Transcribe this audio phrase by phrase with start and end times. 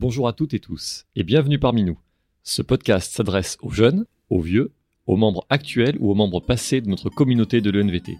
[0.00, 1.98] Bonjour à toutes et tous et bienvenue parmi nous.
[2.44, 4.70] Ce podcast s'adresse aux jeunes, aux vieux,
[5.08, 8.16] aux membres actuels ou aux membres passés de notre communauté de l'ENVT.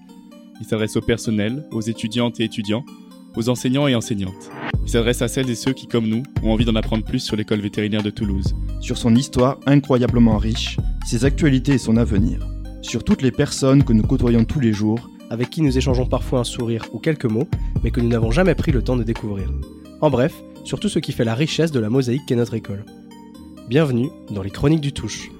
[0.61, 2.85] Il s'adresse au personnel, aux étudiantes et étudiants,
[3.37, 4.51] aux enseignants et enseignantes.
[4.83, 7.37] Il s'adresse à celles et ceux qui, comme nous, ont envie d'en apprendre plus sur
[7.37, 8.57] l'école vétérinaire de Toulouse.
[8.81, 12.45] Sur son histoire incroyablement riche, ses actualités et son avenir.
[12.83, 16.41] Sur toutes les personnes que nous côtoyons tous les jours, avec qui nous échangeons parfois
[16.41, 17.49] un sourire ou quelques mots,
[17.85, 19.53] mais que nous n'avons jamais pris le temps de découvrir.
[20.01, 20.35] En bref,
[20.69, 22.85] sur tout ce qui fait la richesse de la mosaïque qu'est notre école.
[23.71, 25.31] Bienvenue dans les Chroniques du Touche.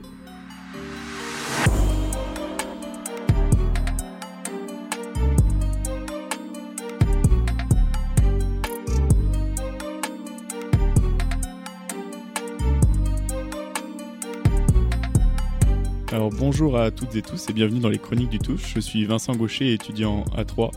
[16.11, 18.73] Alors bonjour à toutes et tous et bienvenue dans les Chroniques du Touche.
[18.75, 20.71] Je suis Vincent Gaucher, étudiant à 3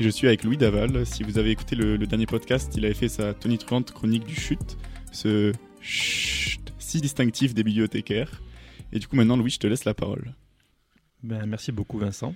[0.00, 1.06] et je suis avec Louis Daval.
[1.06, 4.76] Si vous avez écouté le, dernier podcast, il avait fait sa tonitruante chronique du chute,
[5.12, 8.42] ce chut si distinctif des bibliothécaires.
[8.92, 10.34] Et du coup maintenant Louis, je te laisse la parole.
[11.22, 12.34] Ben, merci beaucoup Vincent.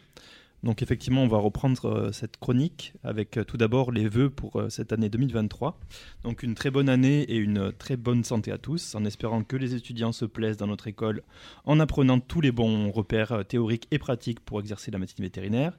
[0.65, 4.57] Donc effectivement, on va reprendre euh, cette chronique avec euh, tout d'abord les vœux pour
[4.61, 5.79] euh, cette année 2023.
[6.25, 9.57] Donc une très bonne année et une très bonne santé à tous, en espérant que
[9.57, 11.23] les étudiants se plaisent dans notre école
[11.65, 15.79] en apprenant tous les bons repères théoriques et pratiques pour exercer la médecine vétérinaire,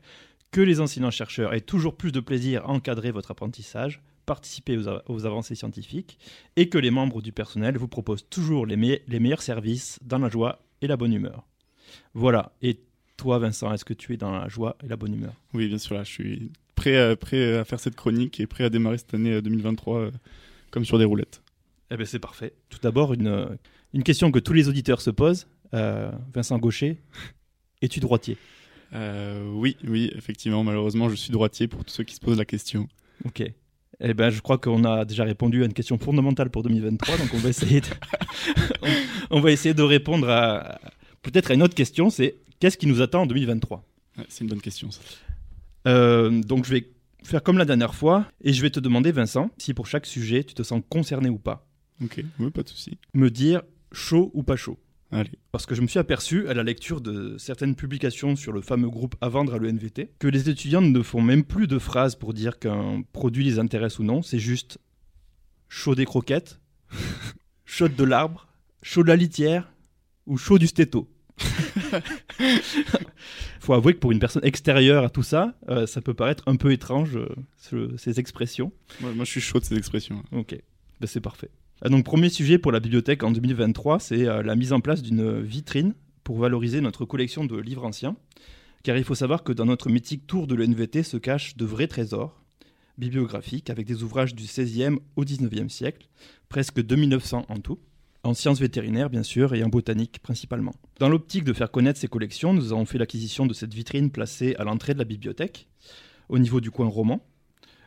[0.51, 5.55] que les enseignants-chercheurs aient toujours plus de plaisir à encadrer votre apprentissage, participer aux, avancées
[5.55, 6.17] scientifiques,
[6.55, 10.19] et que les membres du personnel vous proposent toujours les, me- les meilleurs services dans
[10.19, 11.45] la joie et la bonne humeur.
[12.13, 12.79] Voilà, et
[13.17, 15.33] toi Vincent, est-ce que tu es dans la joie et la bonne humeur?
[15.53, 18.63] Oui, bien sûr, là, je suis prêt à, prêt à faire cette chronique et prêt
[18.63, 20.11] à démarrer cette année euh, 2023 euh,
[20.71, 21.41] comme sur des roulettes.
[21.91, 22.53] Eh bien, c'est parfait.
[22.69, 23.47] Tout d'abord, une, euh,
[23.93, 25.47] une question que tous les auditeurs se posent.
[25.73, 26.97] Euh, Vincent Gaucher,
[27.81, 28.37] es-tu droitier?
[28.93, 32.45] Euh, oui, oui, effectivement, malheureusement, je suis droitier pour tous ceux qui se posent la
[32.45, 32.87] question.
[33.25, 33.43] Ok.
[34.01, 37.29] Eh ben, je crois qu'on a déjà répondu à une question fondamentale pour 2023, donc
[37.33, 37.87] on va essayer de,
[39.29, 40.79] on, va essayer de répondre à
[41.21, 43.83] peut-être à une autre question, c'est qu'est-ce qui nous attend en 2023
[44.17, 45.01] Ouais, c'est une bonne question, ça.
[45.87, 46.89] Euh, Donc je vais
[47.23, 50.45] faire comme la dernière fois et je vais te demander, Vincent, si pour chaque sujet
[50.45, 51.67] tu te sens concerné ou pas,
[52.01, 52.97] Ok, oui, pas de souci.
[53.13, 53.61] me dire
[53.91, 54.79] chaud ou pas chaud.
[55.11, 55.31] Allez.
[55.51, 58.89] Parce que je me suis aperçu à la lecture de certaines publications sur le fameux
[58.89, 62.33] groupe à vendre à l'ENVT que les étudiants ne font même plus de phrases pour
[62.33, 64.77] dire qu'un produit les intéresse ou non, c'est juste
[65.67, 66.59] chaud des croquettes,
[67.65, 68.47] chaud de l'arbre,
[68.83, 69.71] chaud de la litière
[70.27, 71.09] ou chaud du stéto.
[73.59, 76.55] Faut avouer que pour une personne extérieure à tout ça, euh, ça peut paraître un
[76.55, 77.27] peu étrange, euh,
[77.57, 78.71] ce- ces expressions.
[79.01, 80.23] Moi, moi, je suis chaud de ces expressions.
[80.31, 80.55] Ok,
[80.99, 81.49] Ben, c'est parfait.
[81.81, 85.01] Ah, Donc premier sujet pour la bibliothèque en 2023, c'est euh, la mise en place
[85.01, 85.93] d'une vitrine
[86.25, 88.17] pour valoriser notre collection de livres anciens.
[88.83, 91.87] Car il faut savoir que dans notre mythique tour de l'ENVT se cachent de vrais
[91.87, 92.43] trésors
[92.97, 96.07] bibliographiques avec des ouvrages du 16e au 19e siècle,
[96.49, 97.79] presque 2900 en tout,
[98.23, 100.75] en sciences vétérinaires bien sûr et en botanique principalement.
[100.99, 104.55] Dans l'optique de faire connaître ces collections, nous avons fait l'acquisition de cette vitrine placée
[104.59, 105.69] à l'entrée de la bibliothèque,
[106.27, 107.25] au niveau du coin roman.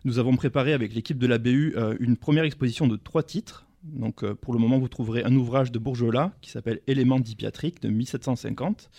[0.05, 3.67] Nous avons préparé avec l'équipe de la BU euh, une première exposition de trois titres.
[3.85, 7.83] Donc, euh, pour le moment, vous trouverez un ouvrage de Bourgelat qui s'appelle Éléments dipiatriques
[7.83, 8.91] de 1750,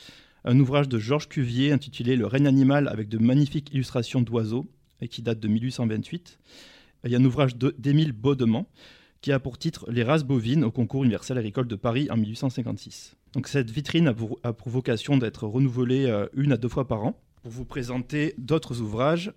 [0.46, 4.66] un ouvrage de Georges Cuvier intitulé Le règne animal avec de magnifiques illustrations d'oiseaux
[5.02, 6.40] et qui date de 1828.
[7.06, 8.68] Il y a un ouvrage d'Émile Baudement
[9.22, 13.16] qui a pour titre Les races bovines au concours universel agricole de Paris en 1856.
[13.34, 16.88] Donc, cette vitrine a pour, a pour vocation d'être renouvelée euh, une à deux fois
[16.88, 19.34] par an pour vous présenter d'autres ouvrages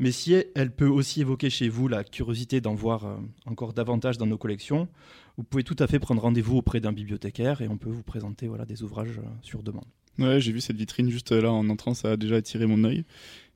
[0.00, 4.16] mais si elle peut aussi évoquer chez vous la curiosité d'en voir euh, encore davantage
[4.16, 4.88] dans nos collections,
[5.36, 8.48] vous pouvez tout à fait prendre rendez-vous auprès d'un bibliothécaire et on peut vous présenter
[8.48, 9.84] voilà, des ouvrages euh, sur demande.
[10.18, 13.04] Ouais, j'ai vu cette vitrine juste là en entrant, ça a déjà attiré mon œil.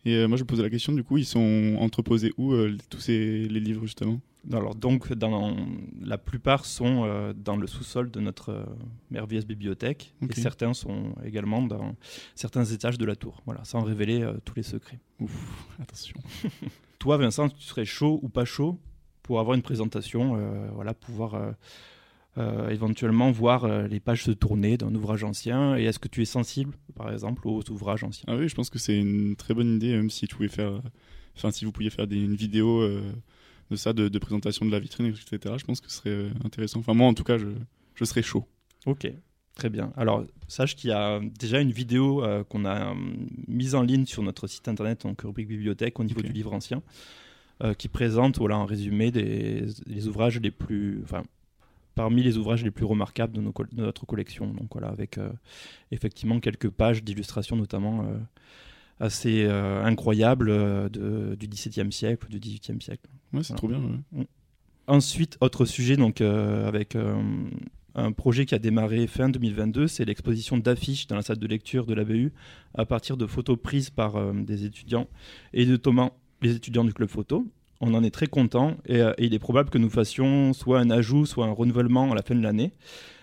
[0.05, 2.77] Et euh, moi, je me posais la question, du coup, ils sont entreposés où, euh,
[2.91, 4.21] tous ces, les livres, justement?
[4.53, 5.57] Alors donc, dans,
[6.03, 8.67] la plupart sont euh, dans le sous-sol de notre
[9.11, 11.97] merveilleuse bibliothèque et certains sont également dans
[12.35, 15.01] certains étages de la tour, voilà, sans révéler tous les secrets.
[15.19, 15.33] Ouf,
[15.81, 16.21] attention.
[16.99, 18.79] Toi, Vincent, tu serais chaud ou pas chaud
[19.23, 20.39] pour avoir une présentation,
[20.75, 21.55] voilà, pouvoir
[22.37, 26.21] euh, éventuellement voir euh, les pages se tourner d'un ouvrage ancien Et est-ce que tu
[26.21, 28.25] es sensible, par exemple, aux ouvrages anciens?
[28.27, 30.81] Ah oui, je pense que c'est une très bonne idée, même si tu pouvais faire,
[31.37, 33.13] enfin, si vous pouviez faire des, une vidéo euh,
[33.71, 35.55] de ça, de, de présentation de la vitrine, etc.
[35.59, 36.81] Je pense que ce serait intéressant.
[36.81, 37.47] Enfin, moi, en tout cas, je,
[37.95, 38.45] je serais chaud.
[38.85, 39.07] Ok,
[39.55, 39.93] très bien.
[39.97, 42.95] Alors, sache qu'il y a déjà une vidéo qu'on a euh,
[43.47, 46.83] mise en ligne sur notre site internet, donc rubrique bibliothèque, au niveau du livre ancien,
[47.79, 51.01] qui présente, voilà, en résumé, des, les ouvrages les plus.
[51.05, 51.23] Enfin,
[51.95, 54.47] parmi les ouvrages les plus remarquables de, nos col- de notre collection.
[54.53, 55.31] Donc voilà, avec euh,
[55.91, 58.17] effectivement quelques pages d'illustrations, notamment euh,
[59.01, 63.09] assez euh, incroyables de- du XVIIe siècle, du XVIIIe siècle.
[63.33, 63.59] Ouais, c'est Voilà.
[63.59, 64.03] trop bien.
[64.13, 64.27] ouais.
[64.87, 66.95] Ensuite, autre sujet, donc avec
[67.95, 71.87] un projet qui a démarré fin 2022, c'est l'exposition d'affiches dans la salle de lecture
[71.87, 72.33] de l'ABU
[72.75, 75.09] à partir de photos prises par euh, des étudiants
[75.55, 76.13] et notamment
[76.43, 77.47] les étudiants du club photo.
[77.87, 80.89] On en est très content et, et, il est probable que nous fassions soit un
[80.91, 82.73] ajout, soit un renouvellement à la fin de l'année,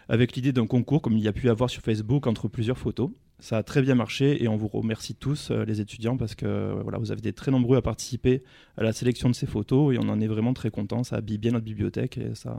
[0.07, 3.09] avec l'idée d'un concours comme il y a pu avoir sur Facebook entre plusieurs photos.
[3.39, 6.45] Ça a très bien marché et on vous remercie tous, euh, les étudiants, parce que
[6.45, 8.43] euh, vous avez été très nombreux à participer
[8.77, 11.03] à la sélection de ces photos et on en est vraiment très content.
[11.03, 12.55] Ça habille bien notre bibliothèque et ça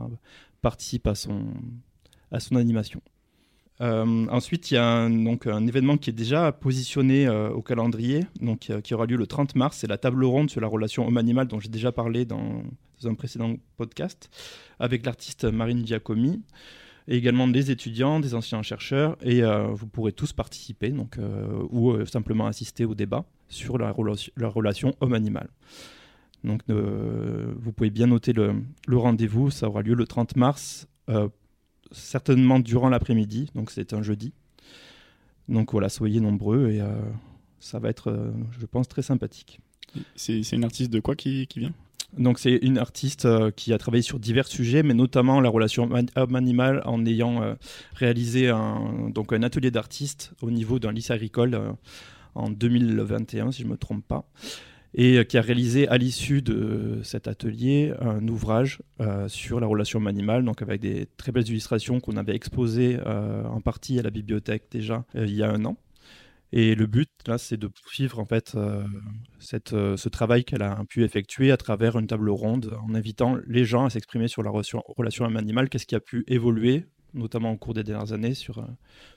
[0.60, 1.14] participe à
[2.32, 3.00] à son animation.
[3.82, 7.62] Euh, ensuite, il y a un, donc, un événement qui est déjà positionné euh, au
[7.62, 9.78] calendrier, donc, euh, qui aura lieu le 30 mars.
[9.78, 12.62] C'est la table ronde sur la relation homme-animal dont j'ai déjà parlé dans
[13.04, 14.30] un précédent podcast,
[14.78, 16.40] avec l'artiste Marine Giacomi
[17.08, 21.16] et également des étudiants, des anciens chercheurs, et vous pourrez tous participer donc,
[21.70, 25.48] ou simplement assister au débat sur la, relation, la relation homme-animal.
[26.44, 30.86] Donc vous pouvez bien noter le rendez-vous, ça aura lieu le 30 mars,
[31.92, 34.32] certainement durant l'après-midi, donc c'est un jeudi.
[35.48, 36.80] Donc voilà, soyez nombreux et
[37.58, 39.60] ça va être, je pense, très sympathique.
[40.14, 41.74] C'est une artiste de quoi qui, qui vient?
[42.18, 45.88] Donc c'est une artiste euh, qui a travaillé sur divers sujets, mais notamment la relation
[46.14, 47.54] homme-animal en ayant euh,
[47.94, 51.72] réalisé un, donc un atelier d'artiste au niveau d'un lycée agricole euh,
[52.34, 54.28] en 2021, si je ne me trompe pas,
[54.94, 58.82] et qui a réalisé à l'issue de cet atelier un ouvrage
[59.26, 63.98] sur la relation homme-animal, donc avec des très belles illustrations qu'on avait exposées en partie
[63.98, 65.76] à la bibliothèque déjà il y a un an.
[66.52, 68.84] Et le but, là, c'est de poursuivre en fait euh,
[69.72, 73.64] euh, ce travail qu'elle a pu effectuer à travers une table ronde, en invitant les
[73.64, 74.82] gens à s'exprimer sur la relation,
[75.24, 76.84] homme-animal, qu'est-ce qui a pu évoluer,
[77.14, 78.66] notamment au cours des dernières années, sur euh,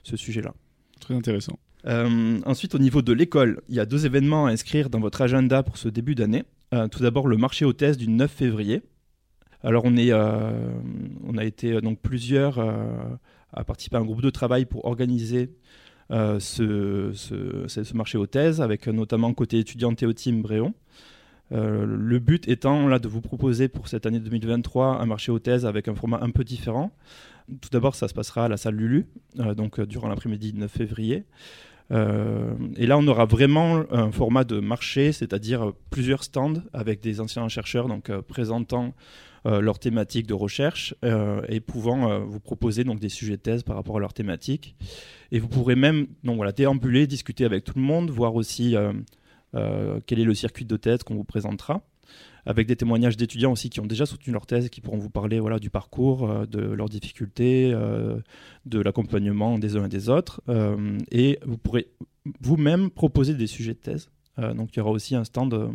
[0.02, 0.54] ce sujet-là.
[0.98, 1.58] Très intéressant.
[1.86, 5.22] Euh, ensuite, au niveau de l'école, il y a deux événements à inscrire dans votre
[5.22, 6.44] agenda pour ce début d'année.
[6.74, 8.82] Euh, tout d'abord, le marché aux thèses du 9 février.
[9.62, 10.70] Alors, on, euh,
[11.36, 12.58] a été donc plusieurs
[13.52, 15.50] à participer à un groupe de travail pour organiser
[16.10, 20.74] ce, ce, ce, marché aux thèses, avec notamment côté étudiant Théotime Bréon.
[21.50, 25.66] Le but étant là de vous proposer pour cette année 2023 un marché aux thèses
[25.66, 26.92] avec un format un peu différent.
[27.60, 29.06] Tout d'abord, ça se passera à la salle Lulu,
[29.56, 31.24] donc durant l'après-midi 9 février.
[31.92, 37.20] Euh, et là, on aura vraiment un format de marché, c'est-à-dire plusieurs stands avec des
[37.20, 38.94] anciens chercheurs donc euh, présentant
[39.46, 40.94] euh, leur thématique de recherche
[41.48, 44.74] et pouvant vous proposer donc des sujets de thèse par rapport à leur thématique.
[45.30, 48.74] Et vous pourrez même donc voilà déambuler, discuter avec tout le monde, voir aussi
[49.52, 51.82] quel est le circuit de thèse qu'on vous présentera
[52.46, 55.40] avec des témoignages d'étudiants aussi qui ont déjà soutenu leur thèse qui pourront vous parler
[55.40, 58.18] voilà, du parcours, euh, de leurs difficultés, euh,
[58.64, 60.40] de l'accompagnement des uns et des autres.
[60.48, 61.88] Euh, et vous pourrez
[62.40, 64.10] vous-même proposer des sujets de thèse.
[64.38, 65.70] donc il y aura aussi un stand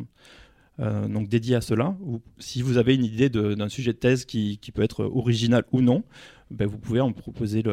[0.80, 1.96] donc dédié à cela.
[2.40, 6.04] Si vous avez une idée d'un sujet de thèse qui, peut être original ou non,
[6.50, 7.64] ben, vous pouvez en proposer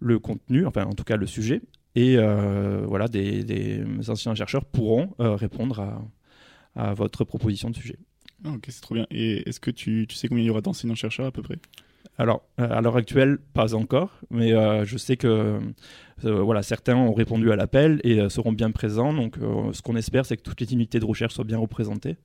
[0.00, 1.60] le, contenu, enfin en tout cas le sujet.
[1.96, 2.16] Et
[2.86, 6.00] voilà, des, anciens chercheurs pourront répondre
[6.76, 7.98] à votre proposition de sujet.
[8.44, 9.06] Ah, ok, c'est trop bien.
[9.10, 11.58] Et est-ce que tu, tu, sais combien il y aura d'enseignants-chercheurs à peu près?
[12.18, 15.60] Alors, euh, à l'heure actuelle, pas encore, mais euh, je sais que
[16.24, 19.12] euh, voilà, certains ont répondu à l'appel et seront bien présents.
[19.12, 19.36] Donc,
[19.72, 22.16] ce qu'on espère, c'est que toutes les unités de recherche soient bien représentées,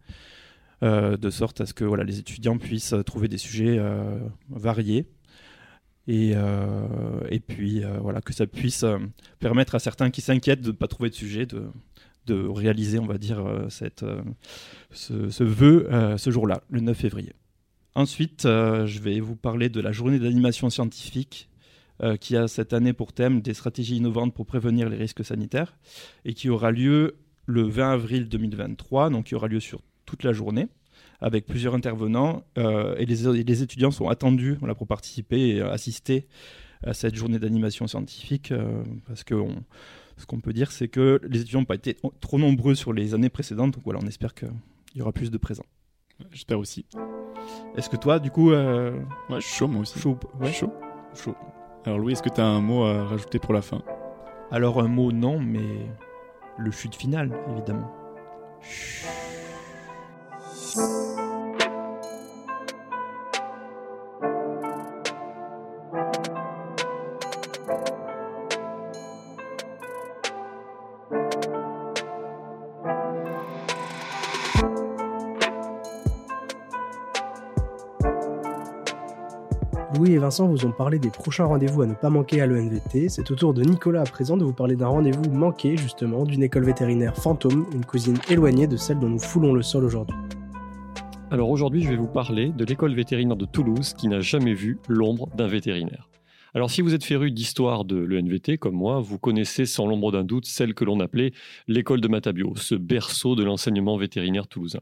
[0.81, 3.79] de sorte à ce que voilà, les étudiants puissent trouver des sujets
[4.49, 5.05] variés.
[6.07, 6.33] Et,
[7.29, 8.83] et puis, voilà, que ça puisse
[9.39, 11.67] permettre à certains qui s'inquiètent de ne pas trouver de sujet de,
[12.25, 13.67] de réaliser, on va dire, euh,
[14.03, 14.21] euh,
[14.91, 17.33] ce, vœu euh, ce jour-là, le 9 février.
[17.95, 21.47] Ensuite, je vais vous parler de la journée d'animation scientifique
[22.19, 25.77] qui a cette année pour thème des stratégies innovantes pour prévenir les risques sanitaires
[26.25, 30.33] et qui aura lieu le 20 avril 2023, donc qui aura lieu sur toute la
[30.33, 30.69] journée
[31.21, 36.27] avec plusieurs intervenants et les, les, étudiants sont attendus pour participer et assister
[36.81, 38.51] à cette journée d'animation scientifique
[39.05, 39.63] parce que on,
[40.17, 43.13] ce qu'on peut dire, c'est que les étudiants n'ont pas été trop nombreux sur les
[43.13, 43.73] années précédentes.
[43.73, 44.51] Donc voilà, on espère qu'il
[44.95, 45.65] y aura plus de présents.
[46.31, 46.85] J'espère aussi.
[47.75, 48.51] Est-ce que toi, du coup.
[48.51, 48.91] Euh...
[49.29, 49.99] Ouais, je suis chaud, moi aussi.
[49.99, 50.17] Chaud.
[50.39, 50.71] Ouais, chaud.
[51.15, 51.35] Chaud.
[51.85, 53.81] Alors, Louis, est-ce que tu as un mot à rajouter pour la fin?
[54.51, 55.87] Alors, un mot, non, mais
[56.57, 57.91] le chute final, évidemment.
[58.61, 59.09] Chut.
[80.03, 83.07] Louis et Vincent vous ont parlé des prochains rendez-vous à ne pas manquer à l'ENVT.
[83.07, 86.43] C'est au tour de Nicolas à présent de vous parler d'un rendez-vous manqué justement d'une
[86.43, 90.17] école vétérinaire fantôme, une cousine éloignée de celle dont nous foulons le sol aujourd'hui.
[91.31, 94.77] Alors aujourd'hui, je vais vous parler de l'école vétérinaire de Toulouse qui n'a jamais vu
[94.89, 96.09] l'ombre d'un vétérinaire.
[96.53, 100.25] Alors si vous êtes féru d'histoire de l'ENVT comme moi, vous connaissez sans l'ombre d'un
[100.25, 101.31] doute celle que l'on appelait
[101.69, 104.81] l'école de Matabio, ce berceau de l'enseignement vétérinaire toulousain.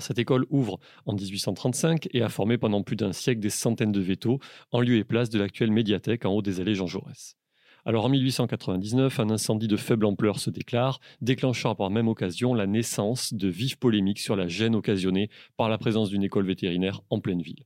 [0.00, 4.00] Cette école ouvre en 1835 et a formé pendant plus d'un siècle des centaines de
[4.00, 4.38] vétos
[4.70, 7.36] en lieu et place de l'actuelle médiathèque en haut des allées Jean Jaurès.
[7.84, 12.68] Alors en 1899, un incendie de faible ampleur se déclare, déclenchant par même occasion la
[12.68, 17.20] naissance de vives polémiques sur la gêne occasionnée par la présence d'une école vétérinaire en
[17.20, 17.64] pleine ville.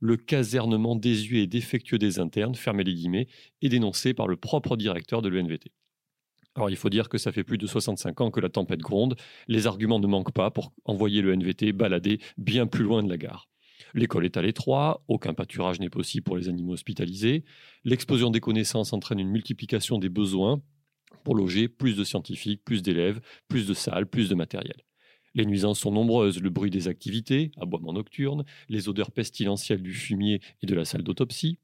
[0.00, 3.26] Le casernement désuet et défectueux des internes, fermé les guillemets,
[3.60, 5.72] est dénoncé par le propre directeur de l'UNVT.
[6.58, 9.14] Alors il faut dire que ça fait plus de 65 ans que la tempête gronde,
[9.46, 13.16] les arguments ne manquent pas pour envoyer le NVT balader bien plus loin de la
[13.16, 13.48] gare.
[13.94, 17.44] L'école est à l'étroit, aucun pâturage n'est possible pour les animaux hospitalisés.
[17.84, 20.60] L'explosion des connaissances entraîne une multiplication des besoins
[21.22, 24.82] pour loger plus de scientifiques, plus d'élèves, plus de salles, plus de matériel.
[25.36, 30.40] Les nuisances sont nombreuses, le bruit des activités, aboiement nocturne, les odeurs pestilentielles du fumier
[30.60, 31.60] et de la salle d'autopsie.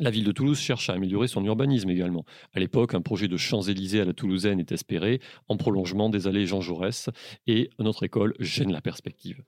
[0.00, 2.24] La ville de Toulouse cherche à améliorer son urbanisme également.
[2.54, 6.46] À l'époque, un projet de Champs-Élysées à la Toulousaine est espéré, en prolongement des allées
[6.46, 7.10] Jean Jaurès,
[7.48, 9.42] et notre école gêne la perspective.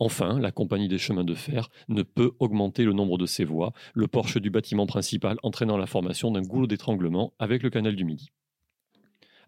[0.00, 3.72] Enfin, la compagnie des chemins de fer ne peut augmenter le nombre de ses voies,
[3.94, 8.04] le porche du bâtiment principal entraînant la formation d'un goulot d'étranglement avec le canal du
[8.04, 8.32] Midi.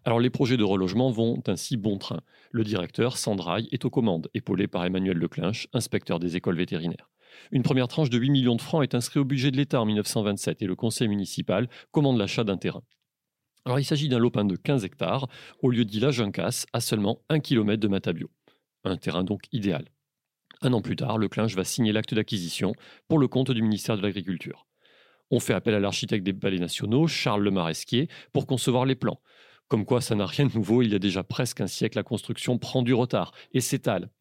[0.05, 2.21] Alors les projets de relogement vont ainsi bon train.
[2.51, 7.09] Le directeur, Sandrail, est aux commandes, épaulé par Emmanuel Leclinch, inspecteur des écoles vétérinaires.
[7.51, 9.85] Une première tranche de 8 millions de francs est inscrite au budget de l'État en
[9.85, 12.83] 1927 et le conseil municipal commande l'achat d'un terrain.
[13.65, 15.27] Alors il s'agit d'un lopin de 15 hectares,
[15.61, 18.29] au lieu dit la Juncasse, à seulement 1 km de Matabio.
[18.83, 19.85] Un terrain donc idéal.
[20.61, 22.73] Un an plus tard, Leclinch va signer l'acte d'acquisition
[23.07, 24.67] pour le compte du ministère de l'Agriculture.
[25.31, 29.19] On fait appel à l'architecte des balais nationaux, Charles Le Maresquier, pour concevoir les plans.
[29.67, 32.03] Comme quoi, ça n'a rien de nouveau, il y a déjà presque un siècle, la
[32.03, 34.11] construction prend du retard et s'étale.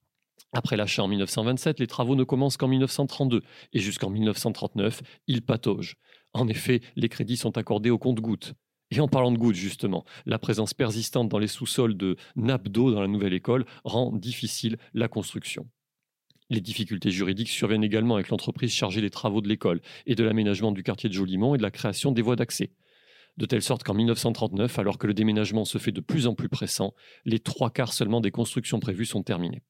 [0.54, 3.42] Après l'achat en 1927, les travaux ne commencent qu'en 1932
[3.72, 5.96] et jusqu'en 1939, ils pataugent.
[6.32, 8.54] En effet, les crédits sont accordés au compte-gouttes.
[8.92, 12.92] Et en parlant de gouttes, justement, la présence persistante dans les sous-sols de nappes d'eau
[12.92, 15.68] dans la nouvelle école rend difficile la construction.
[16.50, 20.70] Les difficultés juridiques surviennent également avec l'entreprise chargée des travaux de l'école et de l'aménagement
[20.70, 22.70] du quartier de Jolimont et de la création des voies d'accès.
[23.38, 26.48] De telle sorte qu'en 1939, alors que le déménagement se fait de plus en plus
[26.48, 26.94] pressant,
[27.24, 29.62] les trois quarts seulement des constructions prévues sont terminées.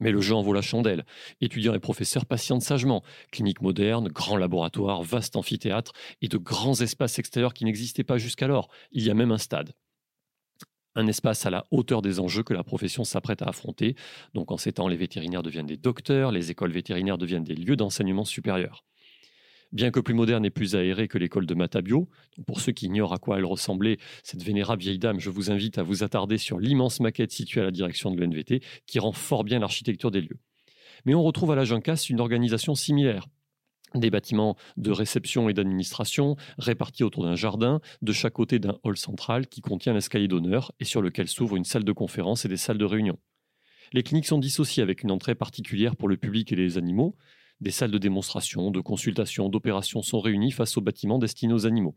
[0.00, 1.04] Mais le jeu en vaut la chandelle.
[1.40, 3.02] Étudiants et professeurs patientent sagement.
[3.32, 8.68] Clinique moderne, grand laboratoire, vaste amphithéâtre et de grands espaces extérieurs qui n'existaient pas jusqu'alors.
[8.92, 9.72] Il y a même un stade
[10.94, 13.94] un espace à la hauteur des enjeux que la profession s'apprête à affronter.
[14.34, 17.76] Donc en ces temps, les vétérinaires deviennent des docteurs, les écoles vétérinaires deviennent des lieux
[17.76, 18.84] d'enseignement supérieur.
[19.70, 22.08] Bien que plus moderne et plus aérée que l'école de Matabio,
[22.46, 25.76] pour ceux qui ignorent à quoi elle ressemblait, cette vénérable vieille dame, je vous invite
[25.76, 29.44] à vous attarder sur l'immense maquette située à la direction de l'NVT qui rend fort
[29.44, 30.38] bien l'architecture des lieux.
[31.04, 33.26] Mais on retrouve à la Juncasse une organisation similaire,
[33.94, 38.96] des bâtiments de réception et d'administration répartis autour d'un jardin, de chaque côté d'un hall
[38.96, 42.56] central qui contient l'escalier d'honneur et sur lequel s'ouvre une salle de conférence et des
[42.56, 43.18] salles de réunion.
[43.92, 47.16] Les cliniques sont dissociées avec une entrée particulière pour le public et les animaux.
[47.60, 51.96] Des salles de démonstration, de consultation, d'opération sont réunies face aux bâtiments destinés aux animaux.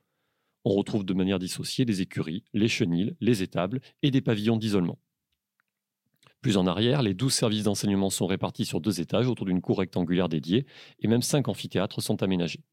[0.65, 4.99] On retrouve de manière dissociée les écuries, les chenilles, les étables et des pavillons d'isolement.
[6.41, 9.77] Plus en arrière, les douze services d'enseignement sont répartis sur deux étages autour d'une cour
[9.77, 10.65] rectangulaire dédiée,
[10.99, 12.63] et même cinq amphithéâtres sont aménagés.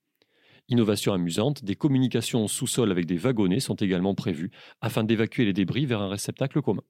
[0.70, 5.52] Innovation amusante, des communications au sous-sol avec des wagonnets sont également prévues afin d'évacuer les
[5.52, 6.82] débris vers un réceptacle commun.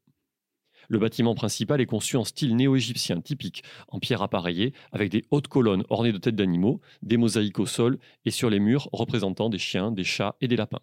[0.90, 5.48] Le bâtiment principal est conçu en style néo-égyptien typique, en pierre appareillée, avec des hautes
[5.48, 9.58] colonnes ornées de têtes d'animaux, des mosaïques au sol et sur les murs représentant des
[9.58, 10.80] chiens, des chats et des lapins.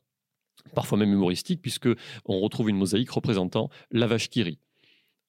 [0.75, 1.89] Parfois même humoristique, puisque
[2.25, 4.59] on retrouve une mosaïque représentant la vache qui.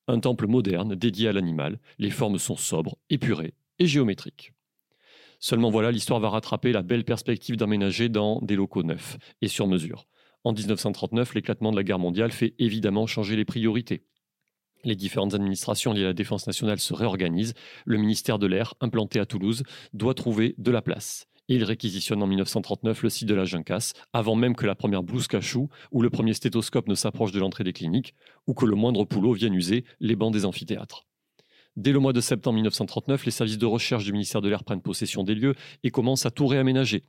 [0.09, 4.53] Un temple moderne dédié à l'animal, les formes sont sobres, épurées et géométriques.
[5.39, 9.67] Seulement voilà, l'histoire va rattraper la belle perspective d'aménager dans des locaux neufs et sur
[9.67, 10.07] mesure.
[10.45, 14.05] En 1939, l'éclatement de la guerre mondiale fait évidemment changer les priorités.
[14.85, 17.55] Les différentes administrations liées à la défense nationale se réorganisent.
[17.85, 22.27] Le ministère de l'Air, implanté à Toulouse, doit trouver de la place il réquisitionne en
[22.27, 26.11] 1939 le site de la Juncasse, avant même que la première blouse cachou ou le
[26.11, 28.15] premier stéthoscope ne s'approche de l'entrée des cliniques,
[28.47, 31.07] ou que le moindre poulot vienne user les bancs des amphithéâtres.
[31.77, 34.81] Dès le mois de septembre 1939, les services de recherche du ministère de l'Air prennent
[34.81, 35.55] possession des lieux
[35.85, 37.05] et commencent à tout réaménager.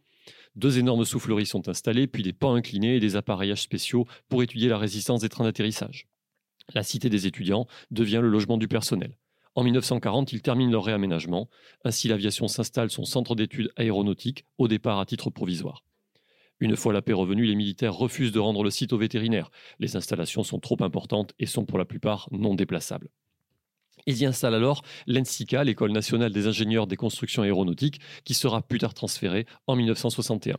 [0.55, 4.67] Deux énormes souffleries sont installées, puis des pans inclinés et des appareillages spéciaux pour étudier
[4.67, 6.07] la résistance des trains d'atterrissage.
[6.73, 9.17] La cité des étudiants devient le logement du personnel.
[9.55, 11.49] En 1940, ils terminent leur réaménagement.
[11.83, 15.83] Ainsi, l'aviation s'installe son centre d'études aéronautiques, au départ à titre provisoire.
[16.59, 19.51] Une fois la paix revenue, les militaires refusent de rendre le site aux vétérinaires.
[19.79, 23.09] Les installations sont trop importantes et sont pour la plupart non déplaçables.
[24.05, 28.79] Ils y installent alors l'ENSICA, l'École nationale des ingénieurs des constructions aéronautiques, qui sera plus
[28.79, 30.57] tard transférée en 1961.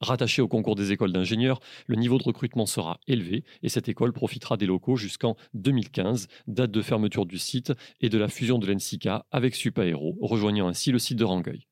[0.00, 4.12] Rattaché au concours des écoles d'ingénieurs, le niveau de recrutement sera élevé et cette école
[4.12, 8.66] profitera des locaux jusqu'en 2015, date de fermeture du site et de la fusion de
[8.66, 11.66] l'ENSICA avec Supaéro, rejoignant ainsi le site de Rangueil.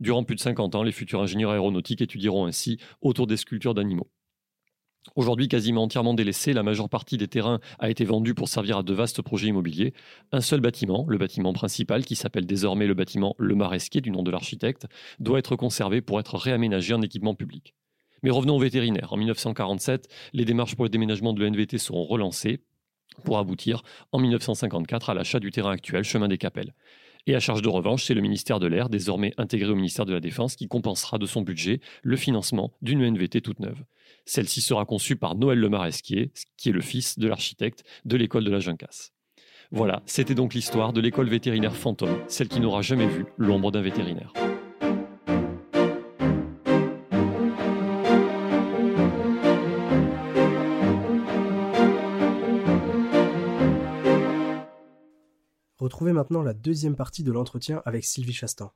[0.00, 4.10] Durant plus de 50 ans, les futurs ingénieurs aéronautiques étudieront ainsi autour des sculptures d'animaux.
[5.14, 8.82] Aujourd'hui quasiment entièrement délaissé, la majeure partie des terrains a été vendue pour servir à
[8.82, 9.94] de vastes projets immobiliers.
[10.32, 14.22] Un seul bâtiment, le bâtiment principal, qui s'appelle désormais le bâtiment Le Maresquier du nom
[14.22, 14.86] de l'architecte,
[15.20, 17.74] doit être conservé pour être réaménagé en équipement public.
[18.22, 19.12] Mais revenons au vétérinaire.
[19.12, 22.60] En 1947, les démarches pour le déménagement de l'ENVT seront relancées
[23.24, 23.82] pour aboutir
[24.12, 26.74] en 1954 à l'achat du terrain actuel, chemin des Capelles.
[27.26, 30.12] Et à charge de revanche, c'est le ministère de l'Air, désormais intégré au ministère de
[30.12, 33.82] la Défense, qui compensera de son budget le financement d'une ENVT toute neuve.
[34.24, 38.50] Celle-ci sera conçue par Noël Lemaresquier, qui est le fils de l'architecte de l'école de
[38.50, 39.12] la Juncasse.
[39.72, 43.82] Voilà, c'était donc l'histoire de l'école vétérinaire fantôme, celle qui n'aura jamais vu l'ombre d'un
[43.82, 44.32] vétérinaire.
[55.96, 58.70] Retrouvez maintenant la deuxième partie de l'entretien avec Sylvie Chastain.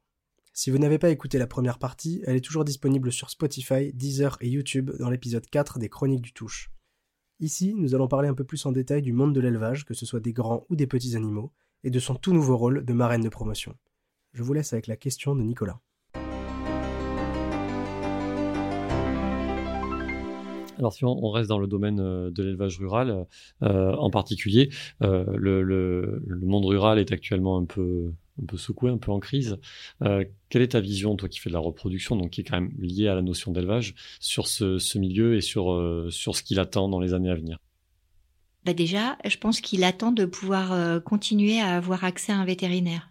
[0.54, 4.38] Si vous n'avez pas écouté la première partie, elle est toujours disponible sur Spotify, Deezer
[4.40, 6.70] et YouTube dans l'épisode 4 des Chroniques du Touche.
[7.38, 10.06] Ici, nous allons parler un peu plus en détail du monde de l'élevage, que ce
[10.06, 11.52] soit des grands ou des petits animaux,
[11.84, 13.76] et de son tout nouveau rôle de marraine de promotion.
[14.32, 15.78] Je vous laisse avec la question de Nicolas.
[20.80, 23.26] Alors si on reste dans le domaine euh, de l'élevage rural,
[23.62, 24.70] euh, en particulier,
[25.02, 28.10] euh, le, monde rural est actuellement un peu,
[28.42, 29.58] un peu secoué, un peu en crise.
[30.00, 32.72] quelle est ta vision, toi qui fais de la reproduction, donc qui est quand même
[32.78, 36.98] liée à la notion d'élevage, sur ce, milieu et sur, sur ce qu'il attend dans
[36.98, 37.58] les années à venir?
[38.64, 43.10] Bah déjà, je pense qu'il attend de pouvoir continuer à avoir accès à un vétérinaire.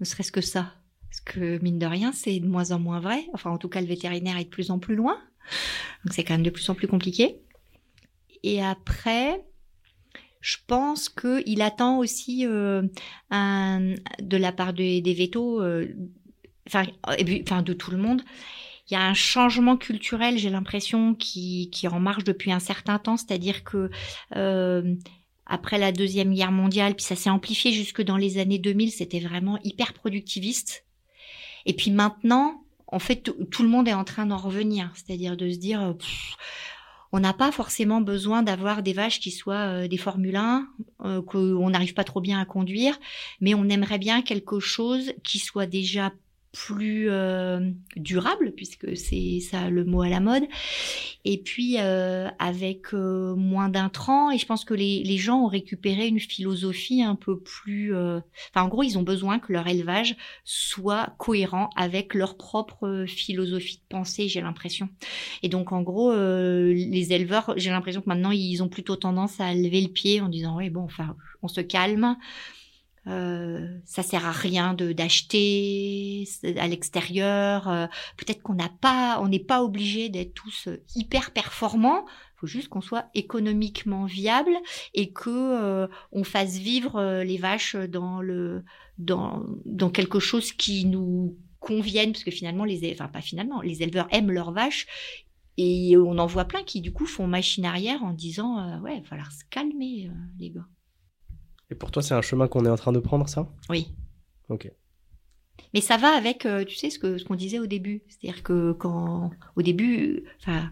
[0.00, 0.72] Ne serait-ce que ça.
[1.10, 3.26] Parce que mine de rien, c'est de moins en moins vrai.
[3.34, 5.18] Enfin, en tout cas, le vétérinaire est de plus en plus loin.
[6.04, 7.40] Donc c'est quand même de plus en plus compliqué.
[8.42, 9.42] Et après,
[10.40, 12.82] je pense qu'il attend aussi euh,
[13.30, 15.88] de la part des vétos, euh,
[16.66, 18.22] enfin, de tout le monde.
[18.90, 22.98] Il y a un changement culturel, j'ai l'impression, qui, qui en marche depuis un certain
[22.98, 23.18] temps.
[23.18, 23.90] C'est-à-dire que
[24.36, 24.94] euh,
[25.44, 29.20] après la Deuxième Guerre mondiale, puis ça s'est amplifié jusque dans les années 2000, c'était
[29.20, 30.86] vraiment hyper productiviste.
[31.66, 34.90] Et puis maintenant, en fait, tout le monde est en train d'en revenir.
[34.94, 35.92] C'est-à-dire de se dire, euh,
[37.12, 40.66] on n'a pas forcément besoin d'avoir des vaches qui soient euh, des Formule 1,
[41.04, 42.98] euh, qu'on n'arrive pas trop bien à conduire,
[43.40, 46.12] mais on aimerait bien quelque chose qui soit déjà
[46.52, 50.44] plus euh, durable puisque c'est ça le mot à la mode.
[51.24, 55.48] Et puis euh, avec euh, moins d'intrants et je pense que les, les, gens ont
[55.48, 60.16] récupéré une philosophie un peu plus enfin en gros ils ont besoin que leur élevage
[60.44, 64.88] soit cohérent avec leur propre philosophie de pensée j'ai l'impression.
[65.42, 69.52] Et donc en gros les éleveurs j'ai l'impression que maintenant ils ont plutôt tendance à
[69.54, 72.16] lever le pied en disant oui bon enfin on se calme
[73.08, 76.24] euh, ça sert à rien de d'acheter
[76.56, 77.68] à l'extérieur.
[77.68, 82.04] Euh, peut-être qu'on n'a pas, on n'est pas obligé d'être tous euh, hyper performants.
[82.06, 84.52] Il faut juste qu'on soit économiquement viable
[84.94, 88.62] et que on fasse vivre les vaches dans le
[88.96, 94.30] dans quelque chose qui nous convienne parce que finalement les pas finalement les éleveurs aiment
[94.30, 94.86] leurs vaches
[95.56, 99.02] et on en voit plein qui du coup font machine arrière en disant ouais il
[99.02, 100.68] va falloir se calmer les gars.
[101.70, 103.48] Et pour toi, c'est un chemin qu'on est en train de prendre, ça?
[103.68, 103.94] Oui.
[104.48, 104.70] Ok.
[105.74, 108.02] Mais ça va avec, euh, tu sais, ce qu'on disait au début.
[108.08, 110.70] C'est-à-dire que quand, au début, enfin,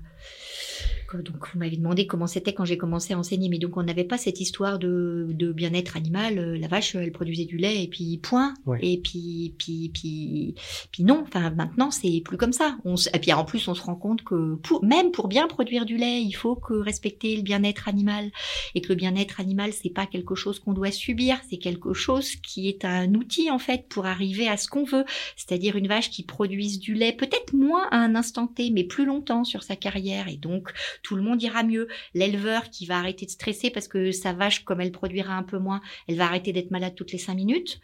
[1.14, 4.04] donc vous m'avez demandé comment c'était quand j'ai commencé à enseigner, mais donc on n'avait
[4.04, 6.38] pas cette histoire de, de bien-être animal.
[6.38, 8.54] Euh, la vache, elle produisait du lait et puis point.
[8.80, 10.54] Et puis puis puis
[10.90, 11.22] puis non.
[11.26, 12.76] Enfin maintenant c'est plus comme ça.
[12.84, 15.84] On, et puis en plus on se rend compte que pour, même pour bien produire
[15.84, 18.30] du lait, il faut que respecter le bien-être animal
[18.74, 22.36] et que le bien-être animal c'est pas quelque chose qu'on doit subir, c'est quelque chose
[22.36, 25.04] qui est un outil en fait pour arriver à ce qu'on veut,
[25.36, 29.04] c'est-à-dire une vache qui produise du lait peut-être moins à un instant T, mais plus
[29.06, 30.72] longtemps sur sa carrière et donc
[31.06, 31.86] tout le monde ira mieux.
[32.14, 35.58] L'éleveur qui va arrêter de stresser parce que sa vache, comme elle produira un peu
[35.58, 37.80] moins, elle va arrêter d'être malade toutes les cinq minutes.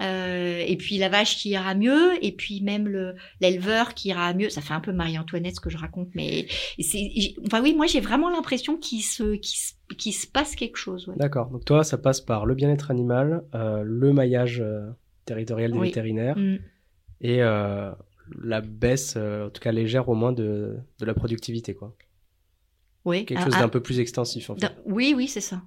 [0.00, 4.32] Euh, et puis la vache qui ira mieux, et puis même le l'éleveur qui ira
[4.32, 4.48] mieux.
[4.48, 6.46] Ça fait un peu Marie-Antoinette ce que je raconte, mais
[6.78, 7.10] c'est,
[7.44, 11.12] enfin oui, moi j'ai vraiment l'impression qu'il se, se, passe quelque chose.
[11.16, 11.50] D'accord.
[11.50, 14.88] Donc toi, ça passe par le bien-être animal, euh, le maillage euh,
[15.24, 16.58] territorial des vétérinaires mm.
[17.22, 17.40] et
[18.42, 21.94] la baisse, en tout cas légère au moins de, de la productivité, quoi.
[23.04, 23.24] Oui.
[23.24, 24.72] Quelque chose d'un peu plus extensif, en fait.
[24.86, 25.62] Oui, oui, c'est ça.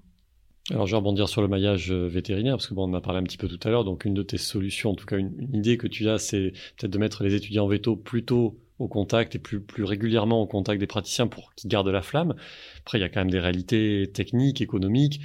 [0.71, 3.01] Alors, je vais rebondir sur le maillage euh, vétérinaire, parce que bon, on en a
[3.01, 3.83] parlé un petit peu tout à l'heure.
[3.83, 6.53] Donc, une de tes solutions, en tout cas, une, une idée que tu as, c'est
[6.77, 10.47] peut-être de mettre les étudiants en veto plutôt au contact et plus, plus régulièrement au
[10.47, 12.35] contact des praticiens pour qu'ils gardent la flamme.
[12.79, 15.21] Après, il y a quand même des réalités techniques, économiques,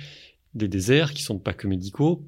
[0.55, 2.23] des déserts qui sont pas que médicaux.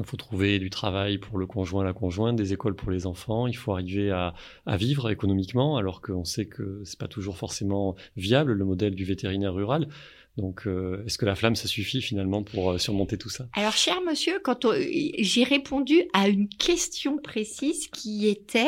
[0.00, 3.46] Il faut trouver du travail pour le conjoint, la conjointe, des écoles pour les enfants.
[3.46, 4.34] Il faut arriver à,
[4.66, 9.04] à vivre économiquement, alors qu'on sait que c'est pas toujours forcément viable le modèle du
[9.04, 9.88] vétérinaire rural.
[10.36, 13.46] Donc, euh, est-ce que la flamme, ça suffit finalement pour euh, surmonter tout ça?
[13.52, 14.72] Alors, cher monsieur, quand on-
[15.18, 18.66] j'ai répondu à une question précise qui était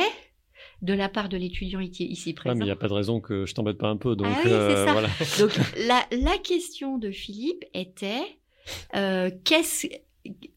[0.82, 2.54] de la part de l'étudiant ici ici Ah, présent.
[2.56, 4.14] mais il n'y a pas de raison que je t'embête pas un peu.
[4.14, 4.92] Donc, Ah oui, c'est euh, ça.
[4.92, 5.08] voilà.
[5.40, 5.50] Donc
[5.88, 8.22] la, la question de Philippe était
[8.94, 9.88] euh, qu'est-ce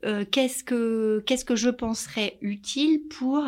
[0.05, 3.43] euh, qu'est-ce que qu'est-ce que je penserais utile pour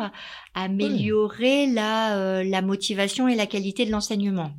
[0.54, 4.52] améliorer la euh, la motivation et la qualité de l'enseignement?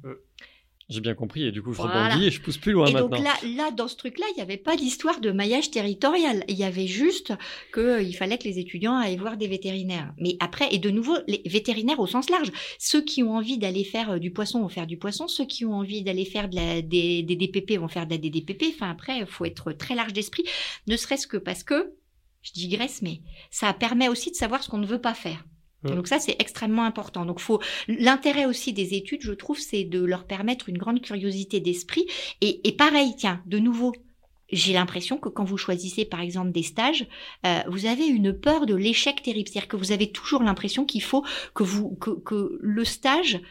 [0.90, 1.44] J'ai bien compris.
[1.46, 2.10] Et du coup, je Voilà.
[2.10, 3.10] rebondis et je pousse plus loin et maintenant.
[3.10, 6.44] donc là, là, dans ce truc-là, il n'y avait pas d'histoire de maillage territorial.
[6.48, 7.34] Il y avait juste
[7.74, 10.14] qu'il fallait que les étudiants aillent voir des vétérinaires.
[10.18, 12.52] Mais après, et de nouveau, les vétérinaires au sens large.
[12.80, 15.28] Ceux qui ont envie d'aller faire euh, du poisson vont faire du poisson.
[15.28, 18.18] Ceux qui ont envie d'aller faire de la, des, des DPP vont faire de la
[18.18, 18.66] des DPP.
[18.76, 20.44] Enfin, après, il faut être très large d'esprit.
[20.88, 21.94] Ne serait-ce que parce que,
[22.42, 25.46] je digresse, mais ça permet aussi de savoir ce qu'on ne veut pas faire.
[25.84, 25.96] Ouais.
[25.96, 27.26] Donc ça, c'est extrêmement important.
[27.26, 31.60] Donc faut l'intérêt aussi des études, je trouve, c'est de leur permettre une grande curiosité
[31.60, 32.06] d'esprit.
[32.42, 33.94] Et, et pareil, tiens, de nouveau,
[34.52, 37.08] j'ai l'impression que quand vous choisissez par exemple des stages,
[37.46, 39.50] euh, vous avez une peur de l'échec terrible.
[39.50, 43.42] C'est-à-dire que vous avez toujours l'impression qu'il faut que vous que, que le stage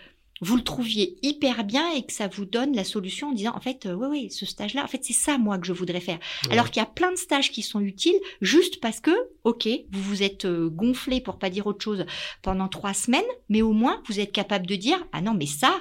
[0.45, 3.61] vous le trouviez hyper bien et que ça vous donne la solution en disant en
[3.61, 6.01] fait euh, oui oui ce stage là en fait c'est ça moi que je voudrais
[6.01, 6.53] faire Ouais.
[6.53, 9.13] alors qu'il y a plein de stages qui sont utiles juste parce que
[9.45, 12.05] ok vous vous êtes euh, gonflé pour pas dire autre chose
[12.43, 15.73] pendant trois semaines mais au moins vous êtes capable de dire ah non mais ça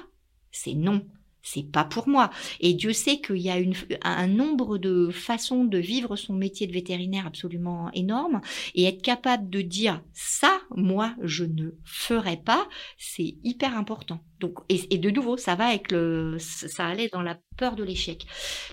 [0.51, 1.05] c'est non
[1.41, 2.29] c'est pas pour moi.
[2.59, 3.73] Et Dieu sait qu'il y a une,
[4.03, 8.41] un nombre de façons de vivre son métier de vétérinaire absolument énorme.
[8.75, 14.19] Et être capable de dire ça, moi, je ne ferai pas, c'est hyper important.
[14.39, 18.25] Donc, et, de nouveau, ça va avec le, ça allait dans la peur de l'échec.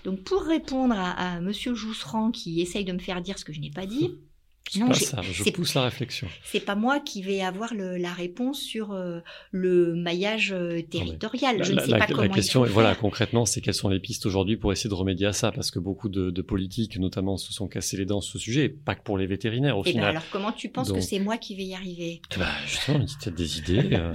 [0.03, 3.53] Donc, pour répondre à, à Monsieur Jousserand qui essaye de me faire dire ce que
[3.53, 4.15] je n'ai pas dit,
[4.77, 5.21] non, j'ai- ça.
[5.23, 6.27] Je pousse la réflexion.
[6.43, 9.19] c'est pas moi qui vais avoir le- la réponse sur euh,
[9.51, 11.57] le maillage euh, territorial.
[11.57, 13.61] La, je ne la- sais la- pas la comment question est, faut voilà, concrètement, c'est
[13.61, 16.29] quelles sont les pistes aujourd'hui pour essayer de remédier à ça, parce que beaucoup de,
[16.29, 19.17] de politiques, notamment, se sont cassés les dents sur ce sujet, et pas que pour
[19.17, 20.09] les vétérinaires au Eh ben final.
[20.09, 22.21] alors comment tu penses que c'est moi qui vais y arriver?
[22.35, 23.89] Eh ben, justement, il y a peut-être des idées.
[23.95, 24.13] euh,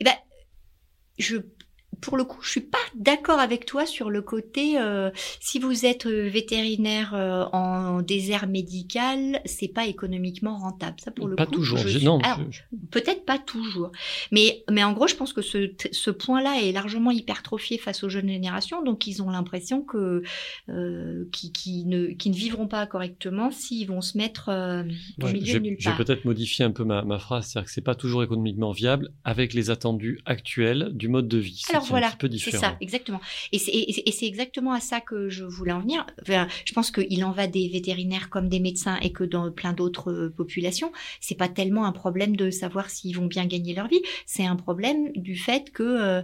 [0.00, 0.14] Eh ben,
[1.18, 1.36] je,
[2.00, 4.78] pour le coup, je suis pas d'accord avec toi sur le côté.
[4.78, 10.96] euh, si vous êtes euh, vétérinaire euh, en désert médical, c'est pas économiquement rentable.
[11.02, 11.78] Ça, pour le pas coup, toujours.
[11.78, 13.90] je j'ai- suis- non, Alors, je- Peut-être pas toujours.
[14.32, 18.08] Mais, mais en gros, je pense que ce, ce point-là est largement hypertrophié face aux
[18.08, 18.82] jeunes générations.
[18.82, 20.22] Donc, ils ont l'impression que
[20.68, 25.32] euh, qui, qui ne, qui ne vivront pas correctement s'ils vont se mettre au Ouais,
[25.32, 25.96] milieu je de vais, nulle part.
[25.96, 29.54] peut-être modifier un peu ma, ma phrase, c'est-à-dire que c'est pas toujours économiquement viable avec
[29.54, 31.62] les attendus actuels du mode de vie.
[31.70, 33.20] Alors qui est voilà, un petit peu c'est ça, exactement.
[33.52, 36.06] Et c'est c'est exactement à ça que je voulais en venir.
[36.22, 39.72] Enfin, je pense qu'il en va des vétérinaires comme des médecins et que dans plein
[39.72, 43.88] d'autres euh, populations, c'est pas tellement un problème de savoir s'ils vont bien gagner leur
[43.88, 46.22] vie, c'est un problème du fait que euh,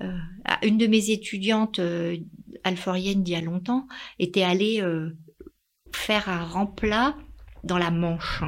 [0.00, 0.18] euh,
[0.62, 2.16] une de mes étudiantes euh,
[2.64, 3.86] alforienne d'il y a longtemps
[4.18, 4.82] était allée
[5.92, 7.16] faire un remplat
[7.62, 8.42] dans la Manche.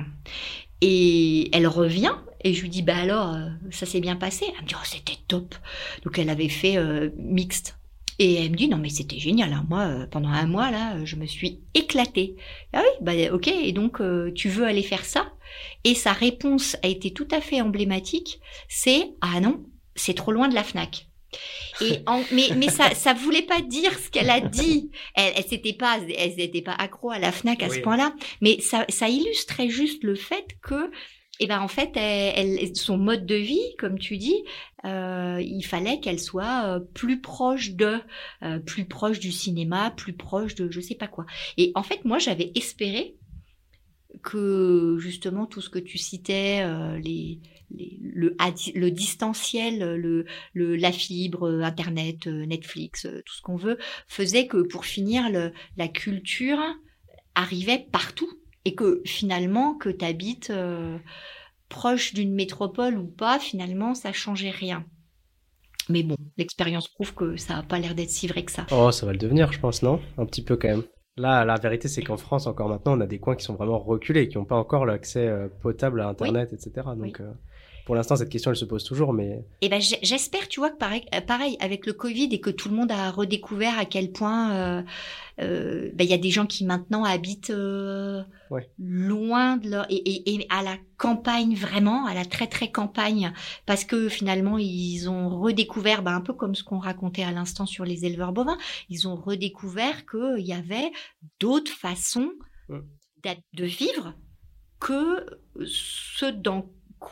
[0.81, 4.45] Et elle revient et je lui dis bah alors euh, ça s'est bien passé?
[4.57, 5.55] Elle me dit oh c'était top.
[6.05, 7.79] Donc elle avait fait euh, mixte.
[8.19, 9.53] Et elle me dit non mais c'était génial.
[9.53, 9.65] hein.
[9.69, 12.37] Moi euh, pendant un mois là je me suis éclatée.
[12.73, 14.01] Ah oui bah ok et donc
[14.35, 15.33] tu veux aller faire ça?
[15.85, 18.41] Et sa réponse a été tout à fait emblématique.
[18.69, 21.06] C'est ah non c'est trop loin de la Fnac.
[21.83, 24.91] Et en- mais mais ça ça voulait pas dire ce qu'elle a dit.
[25.15, 28.15] Elle elle s'était pas elle s'était pas accro à la Fnac à ce point-là.
[28.41, 30.91] Mais ça ça illustrait juste le fait que
[31.39, 34.43] et ben en fait, elle, elle- son mode de vie, comme tu dis,
[34.87, 37.99] euh, il fallait qu'elle soit euh, plus proche de,
[38.43, 41.27] euh, plus proche du cinéma, plus proche de je sais pas quoi.
[41.59, 43.17] Et en fait, moi, j'avais espéré
[44.23, 46.65] que justement tout ce que tu citais,
[47.03, 47.39] les,
[47.71, 50.25] les- le, distanciel, le,
[50.55, 54.85] le, la fibre, euh, Internet, euh, Netflix, euh, tout ce qu'on veut, faisait que pour
[54.85, 56.59] finir, le, la culture
[57.35, 58.31] arrivait partout
[58.65, 60.53] et que finalement, que tu habites
[61.69, 64.85] proche d'une métropole ou pas, finalement, ça changeait rien.
[65.89, 68.67] Mais bon, l'expérience prouve que ça n'a pas l'air d'être si vrai que ça.
[68.73, 70.01] Oh, ça va le devenir, je pense, non?
[70.19, 70.83] Un petit peu quand même.
[71.17, 73.79] Là, la vérité, c'est qu'en France, encore maintenant, on a des coins qui sont vraiment
[73.79, 76.89] reculés, qui n'ont pas encore l'accès potable à Internet, etc.
[76.97, 77.33] Donc, euh,
[77.87, 79.45] pour l'instant, cette question, elle se pose toujours, mais.
[79.61, 82.69] Eh ben, j'espère, tu vois, que pareil, euh, pareil, avec le Covid et que tout
[82.69, 84.83] le monde a redécouvert à quel point euh,
[85.41, 87.53] euh, ben, il y a des gens qui maintenant habitent
[88.77, 93.33] loin de leur et, et, à la campagne vraiment, à la très très campagne,
[93.67, 97.67] parce que finalement ils ont redécouvert, ben, un peu comme ce qu'on racontait à l'instant
[97.67, 100.91] sur les éleveurs bovins, ils ont redécouvert qu'il y avait
[101.39, 102.33] d'autres façons
[102.69, 104.15] de vivre
[104.81, 105.25] que
[105.65, 106.69] ce dans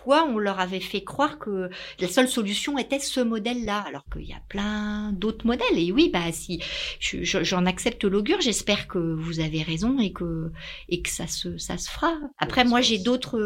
[0.07, 4.33] on leur avait fait croire que la seule solution était ce modèle-là, alors qu'il y
[4.33, 5.79] a plein d'autres modèles.
[5.79, 6.61] Et oui, bah si
[7.01, 10.51] j'en accepte l'augure, j'espère que vous avez raison et que
[10.89, 12.15] et que ça se ça se fera.
[12.39, 13.39] Après, moi, j'ai d'autres.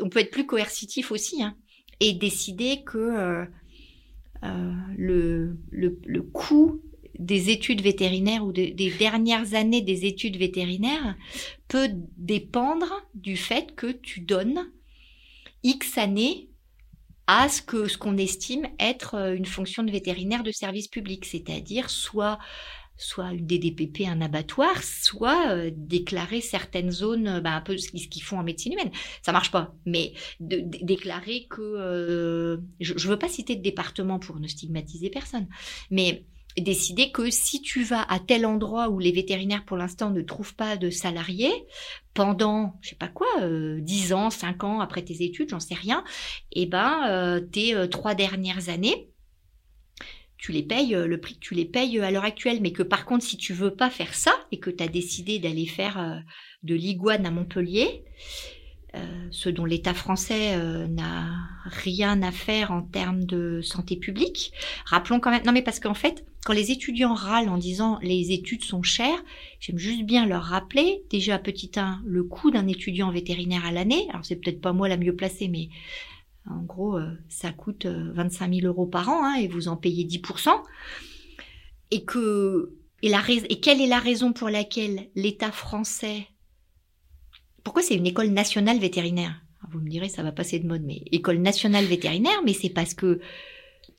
[0.00, 1.56] On peut être plus coercitif aussi, hein,
[2.00, 3.44] et décider que euh,
[4.44, 6.82] euh, le, le, le coût
[7.18, 11.16] des études vétérinaires ou des dernières années des études vétérinaires
[11.68, 14.70] peut dépendre du fait que tu donnes
[15.62, 16.48] X années
[17.26, 21.24] à ce que ce qu'on estime être euh, une fonction de vétérinaire de service public,
[21.24, 22.38] c'est-à-dire soit
[22.98, 28.22] soit une DDPP, un abattoir, soit euh, déclarer certaines zones, bah, un peu ce qu'ils
[28.22, 28.92] font en médecine humaine.
[29.22, 34.18] Ça marche pas, mais de, déclarer que euh, je, ne veux pas citer de département
[34.18, 35.48] pour ne stigmatiser personne,
[35.90, 36.26] mais
[36.58, 40.54] décider que si tu vas à tel endroit où les vétérinaires pour l'instant ne trouvent
[40.54, 41.52] pas de salariés
[42.14, 45.74] pendant je sais pas quoi euh, 10 ans 5 ans après tes études j'en sais
[45.74, 46.04] rien
[46.52, 49.08] et eh ben euh, tes euh, trois dernières années
[50.36, 52.82] tu les payes euh, le prix que tu les payes à l'heure actuelle mais que
[52.82, 56.22] par contre si tu veux pas faire ça et que tu as décidé d'aller faire
[56.62, 58.04] de l'iguane à Montpellier
[58.94, 61.30] euh, ce dont l'État français euh, n'a
[61.64, 64.52] rien à faire en termes de santé publique.
[64.84, 68.32] Rappelons quand même, non mais parce qu'en fait, quand les étudiants râlent en disant les
[68.32, 69.22] études sont chères,
[69.60, 74.06] j'aime juste bien leur rappeler déjà petit 1 le coût d'un étudiant vétérinaire à l'année.
[74.10, 75.68] Alors c'est peut-être pas moi la mieux placée, mais
[76.50, 80.04] en gros euh, ça coûte 25 000 euros par an hein, et vous en payez
[80.04, 80.50] 10%.
[81.90, 86.26] Et que et, la, et quelle est la raison pour laquelle l'État français
[87.64, 89.40] pourquoi c'est une école nationale vétérinaire?
[89.70, 92.94] Vous me direz, ça va passer de mode, mais école nationale vétérinaire, mais c'est parce
[92.94, 93.20] que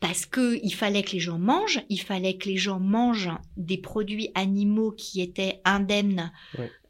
[0.03, 3.77] parce que il fallait que les gens mangent, il fallait que les gens mangent des
[3.77, 6.33] produits animaux qui étaient indemnes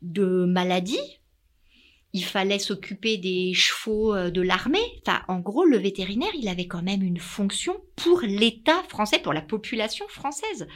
[0.02, 1.20] de maladies.
[2.12, 4.84] Il fallait s'occuper des chevaux euh, de l'armée.
[5.06, 9.34] Enfin, en gros, le vétérinaire, il avait quand même une fonction pour l'État français, pour
[9.34, 10.68] la population française.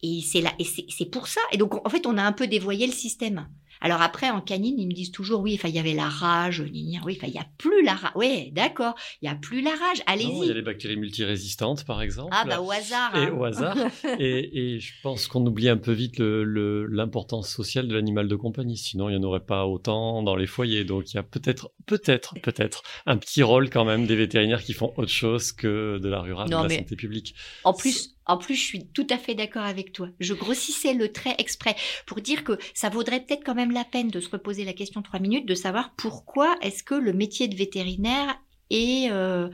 [0.00, 1.40] Et c'est là, et c'est pour ça.
[1.50, 3.48] Et donc, en fait, on a un peu dévoyé le système.
[3.84, 6.70] Alors après, en canine, ils me disent toujours, oui, il y avait la rage, oui,
[6.72, 8.12] il n'y a plus la rage.
[8.14, 10.38] Oui, d'accord, il n'y a plus la rage, allez-y.
[10.40, 12.30] Il y a les bactéries multirésistantes, par exemple.
[12.32, 13.14] Ah bah au hasard.
[13.14, 13.34] Et hein.
[13.38, 13.76] au hasard.
[14.18, 18.78] et, je pense qu'on oublie un peu vite l'importance sociale de l'animal de compagnie.
[18.78, 20.84] Sinon, il n'y en aurait pas autant dans les foyers.
[20.84, 24.72] Donc il y a peut-être, peut-être, peut-être un petit rôle quand même des vétérinaires qui
[24.72, 27.34] font autre chose que de la rurale, de la santé publique.
[27.64, 30.08] En plus, en plus, je suis tout à fait d'accord avec toi.
[30.20, 34.08] Je grossissais le trait exprès pour dire que ça vaudrait peut-être quand même la peine
[34.08, 37.56] de se reposer la question trois minutes, de savoir pourquoi est-ce que le métier de
[37.56, 38.38] vétérinaire
[38.70, 39.48] est, euh,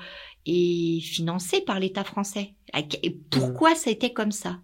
[0.46, 2.54] est financé par l'État français.
[3.02, 4.60] Et pourquoi ça a été comme ça?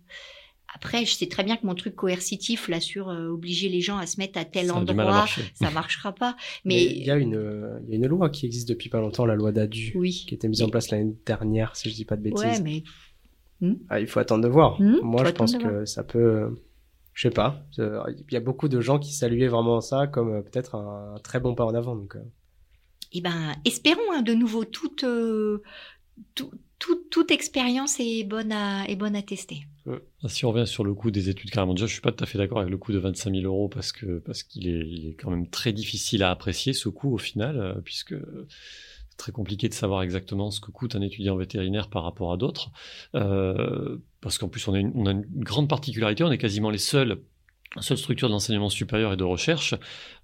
[0.74, 3.96] Après, je sais très bien que mon truc coercitif là sur euh, obliger les gens
[3.96, 6.36] à se mettre à tel endroit, ça marchera pas.
[6.66, 9.24] Mais il y a une il y a une loi qui existe depuis pas longtemps,
[9.24, 10.24] la loi d'Adu, oui.
[10.28, 12.42] qui était mise en place l'année dernière, si je dis pas de bêtises.
[12.42, 12.82] Ouais, mais
[13.60, 14.80] Hmm ah, il faut attendre de voir.
[14.80, 16.56] Hmm Moi, je pense que ça peut.
[17.14, 17.64] Je sais pas.
[17.78, 21.40] Il y a beaucoup de gens qui saluaient vraiment ça comme euh, peut-être un, très
[21.40, 21.96] bon pas en avant.
[21.96, 22.20] Donc, euh.
[23.12, 25.62] Eh ben, espérons hein, de nouveau toute, euh,
[26.34, 29.66] toute, expérience est bonne à, est bonne à tester.
[29.86, 32.22] Ah, si on revient sur le coût des études, carrément, déjà, je suis pas tout
[32.22, 34.86] à fait d'accord avec le coût de 25 000 euros parce que parce qu'il est,
[34.86, 38.14] il est quand même très difficile à apprécier ce coût au final, puisque
[39.16, 42.70] très compliqué de savoir exactement ce que coûte un étudiant vétérinaire par rapport à d'autres,
[43.14, 47.20] euh, parce qu'en plus on a, une, grande particularité, on est quasiment les seuls,
[47.80, 49.74] seule structure de l'enseignement supérieur et de recherche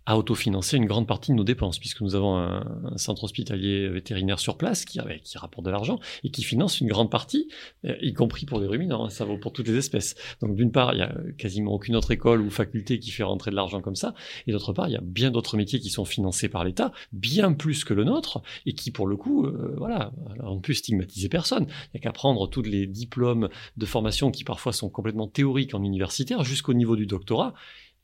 [0.06, 2.64] à autofinancer une grande partie de nos dépenses, puisque nous avons un,
[2.96, 7.10] centre hospitalier vétérinaire sur place qui, qui rapporte de l'argent et qui finance une grande
[7.10, 7.48] partie,
[7.84, 10.14] euh, y compris pour les ruminants, hein, ça vaut pour toutes les espèces.
[10.40, 13.50] Donc d'une part, il y a quasiment aucune autre école ou faculté qui fait rentrer
[13.50, 14.14] de l'argent comme ça,
[14.46, 17.52] et d'autre part, il y a bien d'autres métiers qui sont financés par l'État, bien
[17.52, 21.28] plus que le nôtre, et qui pour le coup, euh, voilà, on ne peut stigmatiser
[21.28, 21.66] personne.
[21.68, 25.74] Il n'y a qu'à prendre tous les diplômes de formation qui parfois sont complètement théoriques
[25.74, 27.54] en universitaire jusqu'au niveau du doctorat,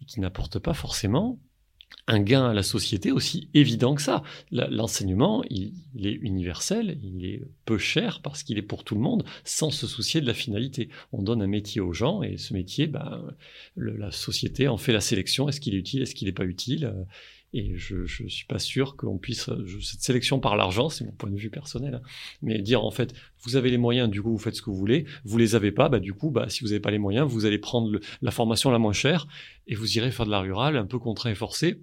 [0.00, 1.40] et qui n'apportent pas forcément
[2.07, 4.22] un gain à la société aussi évident que ça.
[4.51, 9.24] L'enseignement, il, est universel, il est peu cher parce qu'il est pour tout le monde,
[9.44, 10.88] sans se soucier de la finalité.
[11.12, 13.22] On donne un métier aux gens et ce métier, ben,
[13.77, 15.48] la société en fait la sélection.
[15.48, 16.94] Est-ce qu'il est utile, est-ce qu'il n'est pas utile?
[17.55, 19.48] Et je ne suis pas sûr qu'on puisse,
[19.81, 22.03] cette sélection par l'argent, c'est mon point de vue personnel, hein,
[22.42, 24.77] mais dire en fait, vous avez les moyens, du coup vous faites ce que vous
[24.77, 27.27] voulez, vous les avez pas, bah, du coup, bah, si vous n'avez pas les moyens,
[27.27, 29.27] vous allez prendre la formation la moins chère
[29.68, 31.81] et vous irez faire de la rurale un peu contraint et forcé,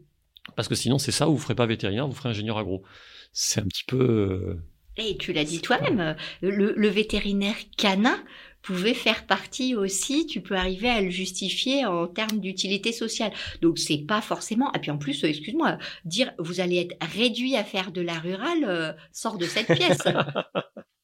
[0.56, 2.84] parce que sinon c'est ça, vous ne ferez pas vétérinaire, vous ferez ingénieur agro.
[3.32, 4.02] C'est un petit peu...
[4.02, 4.62] Euh,
[4.98, 8.18] et tu l'as dit toi-même, le, le vétérinaire canin
[8.66, 13.32] pouvait faire partie aussi, tu peux arriver à le justifier en termes d'utilité sociale.
[13.62, 17.64] Donc c'est pas forcément, et puis en plus, excuse-moi, dire vous allez être réduit à
[17.64, 20.02] faire de la rurale euh, sort de cette pièce.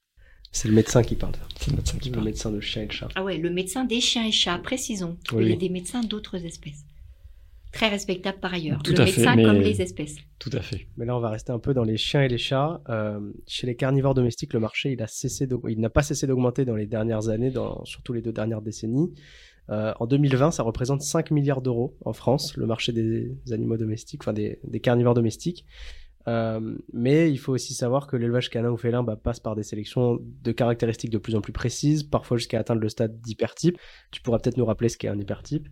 [0.52, 1.34] C'est le médecin qui parle.
[1.60, 2.24] C'est le médecin qui parle.
[2.24, 3.08] Le médecin de chiens et de chats.
[3.16, 5.18] Ah ouais, le médecin des chiens et chats, précisons.
[5.40, 6.86] Il y a des médecins d'autres espèces
[7.72, 8.82] très respectable par ailleurs.
[8.84, 10.18] Tout le médecin comme les espèces.
[10.40, 10.88] Tout à fait.
[10.98, 12.82] Mais là, on va rester un peu dans les chiens et les chats.
[12.90, 16.66] Euh, chez les carnivores domestiques, le marché, il a cessé il n'a pas cessé d'augmenter
[16.66, 19.14] dans les dernières années, dans, surtout les deux dernières décennies.
[19.70, 24.22] Euh, en 2020, ça représente 5 milliards d'euros en France, le marché des animaux domestiques,
[24.24, 25.66] enfin des, carnivores domestiques.
[26.28, 29.64] Euh, mais il faut aussi savoir que l'élevage canin ou félin bah, passe par des
[29.64, 33.78] sélections de caractéristiques de plus en plus précises, parfois jusqu'à atteindre le stade d'hypertype.
[34.12, 35.68] Tu pourras peut-être nous rappeler ce qu'est un hypertype.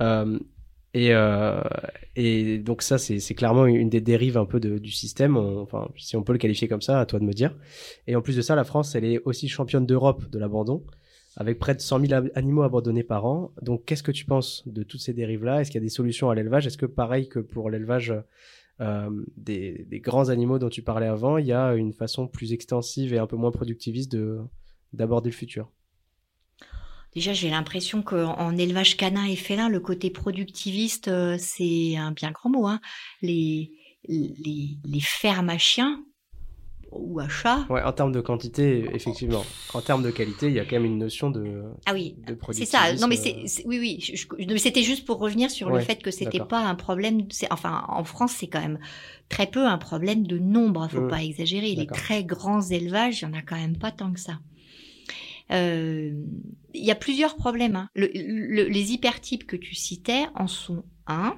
[0.00, 0.38] Euh,
[0.94, 1.60] et, euh,
[2.62, 6.32] donc ça, c'est clairement une des dérives un peu du système, enfin si on peut
[6.32, 7.56] le qualifier comme ça, à toi de me dire.
[8.06, 10.84] Et en plus de ça, la France, elle est aussi championne d'Europe de l'abandon,
[11.36, 13.52] avec près de 100 000 animaux abandonnés par an.
[13.62, 15.60] Donc qu'est-ce que tu penses de toutes ces dérives-là?
[15.60, 16.66] Est-ce qu'il y a des solutions à l'élevage?
[16.66, 18.12] Est-ce que pareil que pour l'élevage
[18.80, 23.12] des, des, grands animaux dont tu parlais avant, il y a une façon plus extensive
[23.12, 24.16] et un peu moins productiviste
[24.92, 25.72] d'aborder le futur
[27.14, 32.30] Déjà, j'ai l'impression qu'en élevage canin et félin, le côté productiviste, euh, c'est un bien
[32.30, 32.66] grand mot.
[32.66, 32.80] Hein.
[33.22, 33.72] Les,
[34.06, 36.04] les, les fermes à chiens
[36.92, 37.66] ou à chats.
[37.68, 39.44] Ouais, en termes de quantité, effectivement.
[39.74, 41.62] En termes de qualité, il y a quand même une notion de.
[41.86, 42.16] Ah oui,
[42.52, 42.94] c'est ça.
[42.94, 44.58] Non, mais c'est, oui, oui.
[44.58, 47.22] c'était juste pour revenir sur le fait que c'était pas un problème.
[47.50, 48.78] Enfin, en France, c'est quand même
[49.28, 50.88] très peu un problème de nombre.
[50.90, 51.08] Faut mmh.
[51.08, 51.74] pas exagérer.
[51.74, 54.38] Les très grands élevages, il y en a quand même pas tant que ça.
[55.52, 56.12] Euh,
[56.74, 57.76] il y a plusieurs problèmes.
[57.76, 57.90] Hein.
[57.94, 61.36] les hypertypes que tu citais en sont un.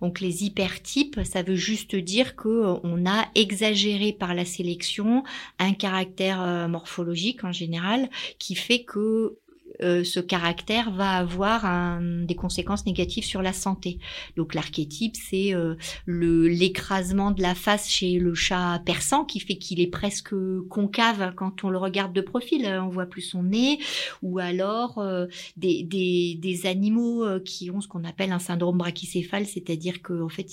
[0.00, 5.22] Donc les hypertypes, ça veut juste dire que euh, on a exagéré par la sélection
[5.58, 9.38] un caractère euh, morphologique en général qui fait que
[9.82, 13.98] euh, ce caractère va avoir des conséquences négatives sur la santé.
[14.36, 15.74] Donc l'archétype, c'est euh,
[16.06, 20.34] l'écrasement de la face chez le chat persan qui fait qu'il est presque
[20.68, 23.78] concave quand on le regarde de profil, on voit plus son nez,
[24.22, 29.46] ou alors euh, des, des, des, animaux qui ont ce qu'on appelle un syndrome brachycéphale,
[29.46, 30.46] c'est-à-dire que en fait,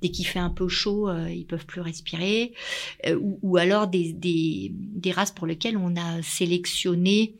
[0.00, 2.54] dès qu'il fait un peu chaud, ils peuvent plus respirer,
[3.06, 7.34] ou, ou, alors des, des races pour lesquelles on a sélectionné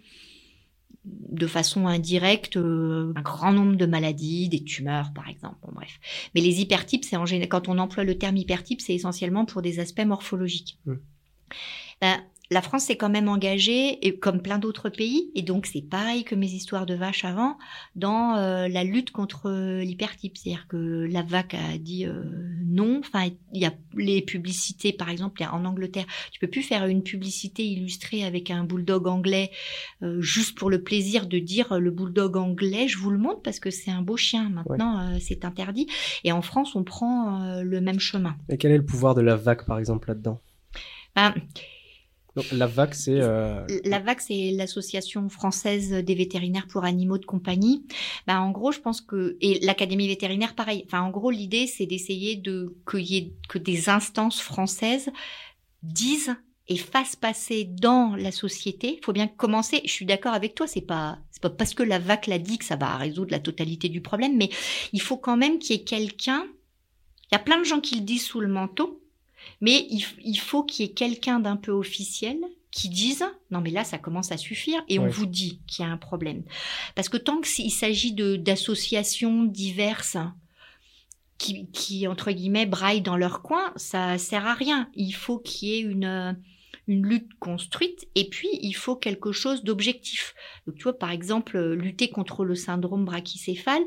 [1.28, 5.56] de façon indirecte euh, un grand nombre de maladies, des tumeurs par exemple.
[5.62, 6.00] Bon, bref.
[6.34, 9.62] Mais les hypertypes, c'est en général, quand on emploie le terme hypertype, c'est essentiellement pour
[9.62, 10.78] des aspects morphologiques.
[10.86, 10.94] Mmh.
[12.00, 15.82] Ben, la France s'est quand même engagée, et comme plein d'autres pays, et donc c'est
[15.82, 17.58] pareil que mes histoires de vaches avant,
[17.94, 19.50] dans euh, la lutte contre
[19.82, 20.36] l'hypertype.
[20.36, 22.22] C'est-à-dire que la VAC a dit euh,
[22.64, 23.00] non.
[23.00, 27.02] Enfin, il y a les publicités, par exemple, en Angleterre, tu peux plus faire une
[27.02, 29.50] publicité illustrée avec un bulldog anglais
[30.02, 33.60] euh, juste pour le plaisir de dire le bulldog anglais, je vous le montre parce
[33.60, 34.48] que c'est un beau chien.
[34.48, 35.86] Maintenant, c'est interdit.
[36.24, 38.36] Et en France, on prend le même chemin.
[38.48, 40.40] Et quel est le pouvoir de la VAC, par exemple, là-dedans?
[41.14, 41.34] Ben,
[42.52, 47.86] la VAC, c'est euh, la VAC, c'est l'association française des vétérinaires pour animaux de compagnie.
[48.26, 50.84] Ben, en gros, je pense que et l'académie vétérinaire, pareil.
[50.86, 55.10] Enfin, en gros, l'idée, c'est d'essayer de qu'il y ait que des instances françaises
[55.82, 56.34] disent
[56.68, 58.98] et fassent passer dans la société.
[58.98, 59.80] Il faut bien commencer.
[59.84, 60.66] Je suis d'accord avec toi.
[60.66, 63.38] C'est pas c'est pas parce que la VAC l'a dit que ça va résoudre la
[63.38, 64.50] totalité du problème, mais
[64.92, 66.44] il faut quand même qu'il y ait quelqu'un.
[67.30, 69.02] Il y a plein de gens qui le disent sous le manteau
[69.60, 72.38] mais il, faut qu'il y ait quelqu'un d'un peu officiel
[72.70, 75.88] qui dise non mais là ça commence à suffire et on vous dit qu'il y
[75.88, 76.44] a un problème.
[76.94, 80.18] Parce que tant qu'il s'agit d'associations diverses
[81.38, 84.90] qui, qui, entre guillemets braillent dans leur coin ça sert à rien.
[84.94, 86.36] Il faut qu'il y ait une
[86.86, 90.34] une lutte construite et puis il faut quelque chose d'objectif.
[90.66, 93.82] Donc tu vois par exemple lutter contre le syndrome brachycéphale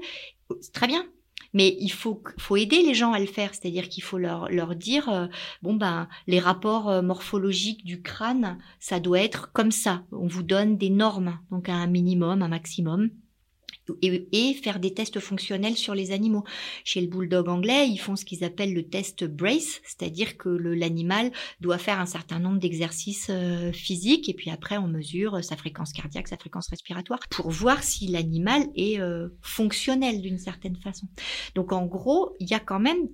[0.60, 1.06] c'est très bien
[1.54, 4.76] mais il faut, faut aider les gens à le faire, c'est-à-dire qu'il faut leur, leur
[4.76, 5.28] dire, euh,
[5.62, 10.04] bon ben, les rapports euh, morphologiques du crâne, ça doit être comme ça.
[10.12, 13.10] On vous donne des normes, donc un minimum, un maximum
[14.02, 16.44] et, faire des tests fonctionnels sur les animaux.
[16.84, 21.32] Chez le bulldog anglais, ils font ce qu'ils appellent le test brace, c'est-à-dire que l'animal
[21.60, 25.94] doit faire un certain nombre d'exercices euh, physiques et puis après on mesure sa fréquence
[25.94, 31.08] cardiaque, sa fréquence respiratoire pour voir si l'animal est euh, fonctionnel d'une certaine façon.
[31.56, 33.08] Donc en gros, il y a quand même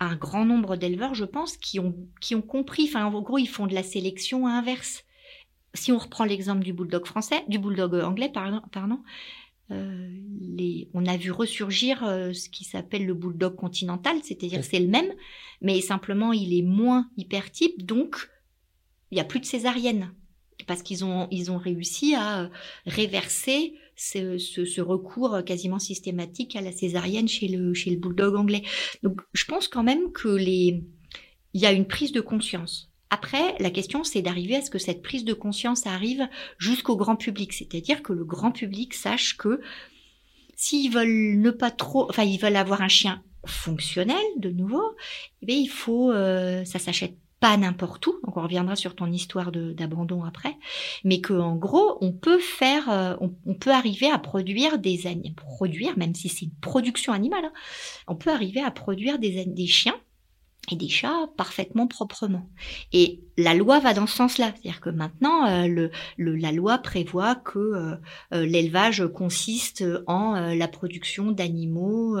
[0.00, 3.48] un grand nombre d'éleveurs, je pense, qui ont, qui ont compris, enfin en gros, ils
[3.48, 5.04] font de la sélection inverse.
[5.74, 9.00] Si on reprend l'exemple du bulldog français, du bulldog anglais, pardon
[9.70, 10.08] euh,
[10.40, 14.88] les, on a vu ressurgir euh, ce qui s'appelle le bulldog continental, c'est-à-dire c'est le
[14.88, 15.12] même,
[15.60, 18.28] mais simplement il est moins hypertype, donc
[19.10, 20.12] il n'y a plus de césarienne
[20.66, 22.48] parce qu'ils ont, ils ont réussi à euh,
[22.86, 28.62] réverser ce, ce, recours quasiment systématique à la césarienne chez le, chez le bulldog anglais.
[29.02, 30.84] Donc, je pense quand même que les,
[31.52, 32.89] il y a une prise de conscience.
[33.10, 37.16] Après, la question, c'est d'arriver à ce que cette prise de conscience arrive jusqu'au grand
[37.16, 37.52] public.
[37.52, 39.60] C'est-à-dire que le grand public sache que
[40.54, 44.94] s'ils veulent ne pas trop, enfin, ils veulent avoir un chien fonctionnel, de nouveau,
[45.42, 49.10] eh bien, il faut, euh, ça s'achète pas n'importe où, donc on reviendra sur ton
[49.10, 50.56] histoire d'abandon après,
[51.04, 55.00] mais que en gros on peut faire, euh, on, peut arriver à produire des
[55.34, 57.52] produire, même si c'est une production animale, hein,
[58.08, 59.98] on peut arriver à produire des, des chiens
[60.70, 62.48] et des chats parfaitement proprement.
[62.92, 66.78] Et la loi va dans ce sens-là, c'est-à-dire que maintenant euh, le, le, la loi
[66.78, 67.96] prévoit que euh,
[68.46, 72.16] l'élevage consiste en la production d'animaux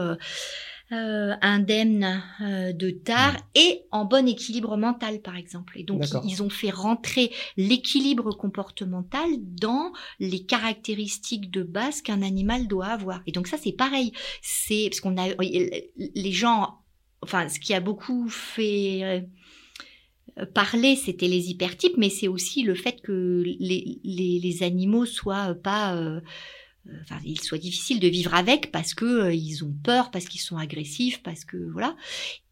[0.92, 5.78] euh, indemne euh, de tard et en bon équilibre mental, par exemple.
[5.78, 12.66] Et donc, ils ont fait rentrer l'équilibre comportemental dans les caractéristiques de base qu'un animal
[12.66, 13.22] doit avoir.
[13.28, 14.10] Et donc, ça, c'est pareil.
[14.42, 15.28] C'est parce qu'on a
[15.96, 16.80] les gens,
[17.22, 19.26] enfin, ce qui a beaucoup fait
[20.38, 25.06] euh, parler, c'était les hypertypes, mais c'est aussi le fait que les, les, les animaux
[25.06, 26.20] soient pas euh,
[27.02, 30.40] enfin, il soit difficile de vivre avec parce que euh, ils ont peur, parce qu'ils
[30.40, 31.96] sont agressifs, parce que voilà.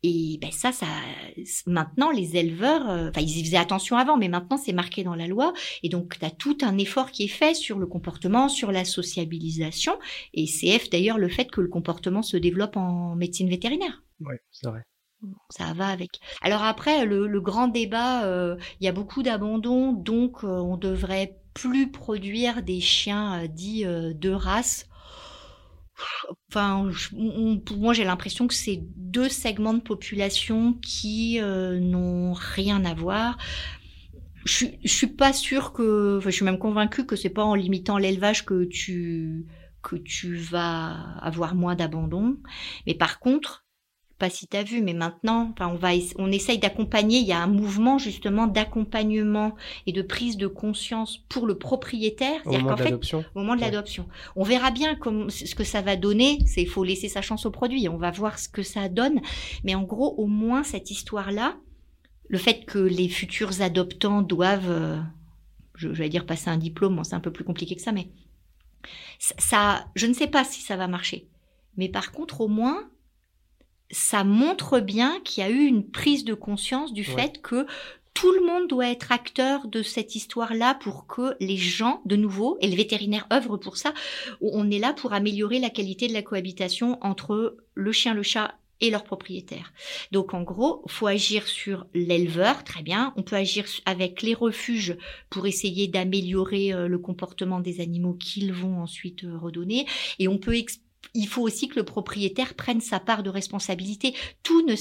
[0.03, 0.87] Et ben ça, ça,
[1.67, 5.15] maintenant les éleveurs, euh, enfin ils y faisaient attention avant, mais maintenant c'est marqué dans
[5.15, 5.53] la loi.
[5.83, 8.85] Et donc tu as tout un effort qui est fait sur le comportement, sur la
[8.85, 9.99] sociabilisation.
[10.35, 14.03] Et CF d'ailleurs le fait que le comportement se développe en médecine vétérinaire.
[14.21, 14.83] Oui, c'est vrai
[15.51, 16.21] ça va avec.
[16.43, 18.23] Alors après, le, grand débat,
[18.81, 24.13] il y a beaucoup d'abandon, donc on devrait plus produire des chiens euh, dits euh,
[24.15, 24.87] de race.
[26.49, 26.91] Enfin,
[27.77, 33.37] moi, j'ai l'impression que c'est deux segments de population qui euh, n'ont rien à voir.
[34.45, 37.55] Je, je suis pas sûre que, enfin, je suis même convaincue que c'est pas en
[37.55, 39.47] limitant l'élevage que tu
[39.83, 42.37] que tu vas avoir moins d'abandon.
[42.87, 43.65] Mais par contre,
[44.19, 47.19] pas si tu as vu, mais maintenant, enfin, on va, on essaye d'accompagner.
[47.19, 49.55] Il y a un mouvement justement d'accompagnement
[49.87, 52.41] et de prise de conscience pour le propriétaire.
[52.45, 53.25] Au moment de l'adoption.
[53.35, 54.09] Au moment de l'adoption.
[54.35, 56.41] On verra bien comme, ce que ça va donner.
[56.47, 57.89] C'est, il faut laisser sa chance au produit.
[57.89, 59.21] On va voir ce que ça donne.
[59.63, 61.57] Mais en gros, au moins, cette histoire-là,
[62.29, 65.01] le fait que les futurs adoptants doivent, euh,
[65.75, 68.09] je, vais dire passer un diplôme, c'est un peu plus compliqué que ça, mais
[69.21, 71.29] ça, je ne sais pas si ça va marcher.
[71.77, 72.91] Mais par contre, au moins,
[73.91, 77.67] ça montre bien qu'il y a eu une prise de conscience du fait que
[78.15, 82.59] tout le monde doit être acteur de cette histoire-là pour que les gens, de nouveau,
[82.61, 83.95] et le vétérinaire œuvre pour ça,
[84.41, 88.57] on est là pour améliorer la qualité de la cohabitation entre le chien, le chat
[88.81, 89.73] et leur propriétaire.
[90.13, 93.13] Donc en gros, faut agir sur l'éleveur, très bien.
[93.17, 94.97] On peut agir avec les refuges
[95.31, 99.87] pour essayer d'améliorer euh, le comportement des animaux qu'ils vont ensuite euh, redonner.
[100.19, 100.57] Et on peut
[101.15, 104.15] il faut aussi que le propriétaire prenne sa part de responsabilité.
[104.43, 104.77] Tout ne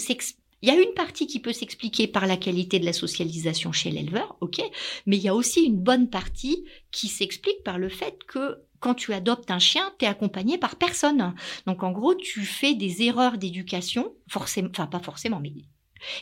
[0.64, 3.92] il y a une partie qui peut s'expliquer par la qualité de la socialisation chez
[3.92, 4.60] l'éleveur, ok,
[5.06, 8.96] mais il y a aussi une bonne partie qui s'explique par le fait que quand
[8.96, 11.34] tu adoptes un chien, tu es accompagné par personne.
[11.66, 15.54] Donc en gros, tu fais des erreurs d'éducation, forcément, enfin pas forcément, mais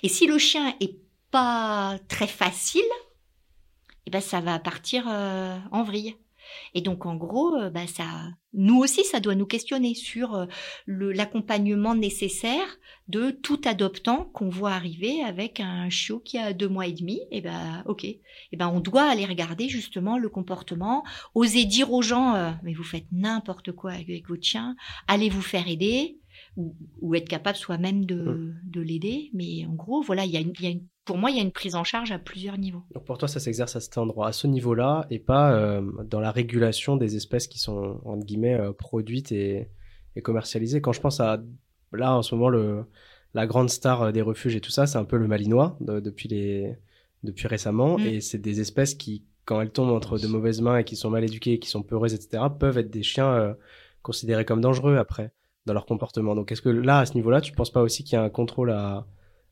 [0.04, 0.98] et si le chien est
[1.32, 2.82] pas très facile,
[4.06, 6.16] eh ben ça va partir euh, en vrille.
[6.74, 8.06] Et donc, en gros, euh, bah, ça,
[8.54, 10.46] nous aussi, ça doit nous questionner sur euh,
[10.88, 12.78] l'accompagnement nécessaire
[13.08, 17.22] de tout adoptant qu'on voit arriver avec un chiot qui a deux mois et demi.
[17.32, 18.04] Et ben, ok.
[18.06, 18.22] Et
[18.54, 21.04] ben, on doit aller regarder justement le comportement,
[21.34, 24.76] oser dire aux gens, euh, mais vous faites n'importe quoi avec, votre chien,
[25.08, 26.20] allez vous faire aider.
[26.58, 28.62] Ou, être capable soi-même de, mmh.
[28.66, 29.30] de l'aider.
[29.34, 31.52] Mais en gros, voilà, il y y a une pour moi, il y a une
[31.52, 32.84] prise en charge à plusieurs niveaux.
[32.94, 36.20] Donc pour toi, ça s'exerce à cet endroit, à ce niveau-là, et pas euh, dans
[36.20, 39.70] la régulation des espèces qui sont, entre guillemets, euh, produites et,
[40.24, 40.82] commercialisées.
[40.82, 41.44] Quand je pense à,
[41.94, 42.86] là, en ce moment, le,
[43.36, 46.28] la grande star euh, des refuges et tout ça, c'est un peu le malinois depuis,
[46.28, 46.76] les,
[47.24, 48.06] depuis récemment, mm.
[48.06, 51.12] et c'est des espèces qui, quand elles tombent entre de mauvaises mains et qui sont
[51.12, 53.56] mal éduquées, qui sont peureuses, etc., peuvent être des chiens
[54.02, 55.32] considérés comme dangereux après,
[55.68, 56.34] dans leur comportement.
[56.34, 58.24] Donc est-ce que là, à ce niveau-là, tu ne penses pas aussi qu'il y a
[58.24, 59.06] un contrôle à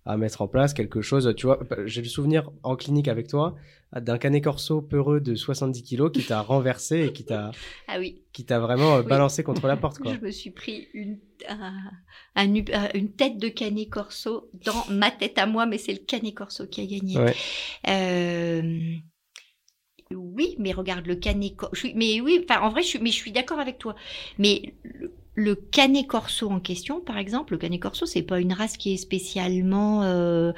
[0.05, 1.33] à mettre en place quelque chose.
[1.37, 3.55] Tu vois, j'ai le souvenir en clinique avec toi
[4.01, 7.51] d'un canet corso peureux de 70 kilos qui t'a renversé et qui t'a
[7.87, 8.23] ah oui.
[8.33, 9.97] qui t'a vraiment euh, balancé contre la porte.
[9.99, 10.13] Quoi.
[10.15, 11.19] Je me suis pris une,
[12.35, 16.65] une tête de canet corso dans ma tête à moi, mais c'est le canet corso
[16.67, 17.17] qui a gagné.
[17.87, 18.79] Euh,
[20.11, 21.87] oui, mais regarde le canet corso.
[21.95, 23.95] Mais oui, enfin en vrai, je suis, mais je suis d'accord avec toi.
[24.39, 25.11] Mais le,
[25.71, 28.97] canet corso en question, par exemple, le canet corso, c'est pas une race qui est
[28.97, 30.51] spécialement euh,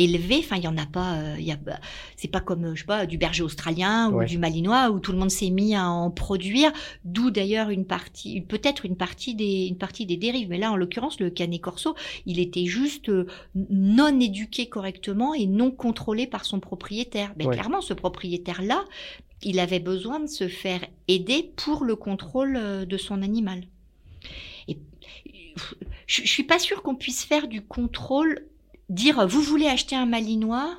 [0.00, 0.36] élevé.
[0.38, 1.14] Enfin, il y en a pas.
[1.16, 1.56] Euh, il
[2.16, 5.18] c'est pas comme je sais pas du berger australien ou du malinois où tout le
[5.18, 6.72] monde s'est mis à en produire.
[7.04, 10.48] D'où d'ailleurs une partie, peut-être une partie des, une partie des dérives.
[10.48, 11.94] Mais là, en l'occurrence, le canet corso,
[12.26, 17.32] il était juste euh, non éduqué correctement et non contrôlé par son propriétaire.
[17.36, 18.84] Mais clairement, ce propriétaire-là,
[19.42, 23.64] il avait besoin de se faire aider pour le contrôle euh, de son animal.
[24.68, 24.78] Et
[26.06, 28.46] je, je suis pas sûre qu'on puisse faire du contrôle
[28.90, 30.76] dire vous voulez acheter un malinois,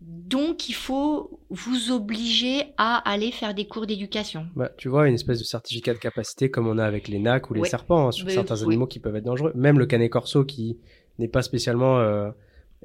[0.00, 4.46] donc il faut vous obliger à aller faire des cours d'éducation.
[4.56, 7.50] Bah, tu vois, une espèce de certificat de capacité comme on a avec les nacs
[7.50, 9.52] ou les serpents hein, sur certains animaux qui peuvent être dangereux.
[9.54, 10.78] Même le canet corso qui
[11.18, 12.30] n'est pas spécialement euh,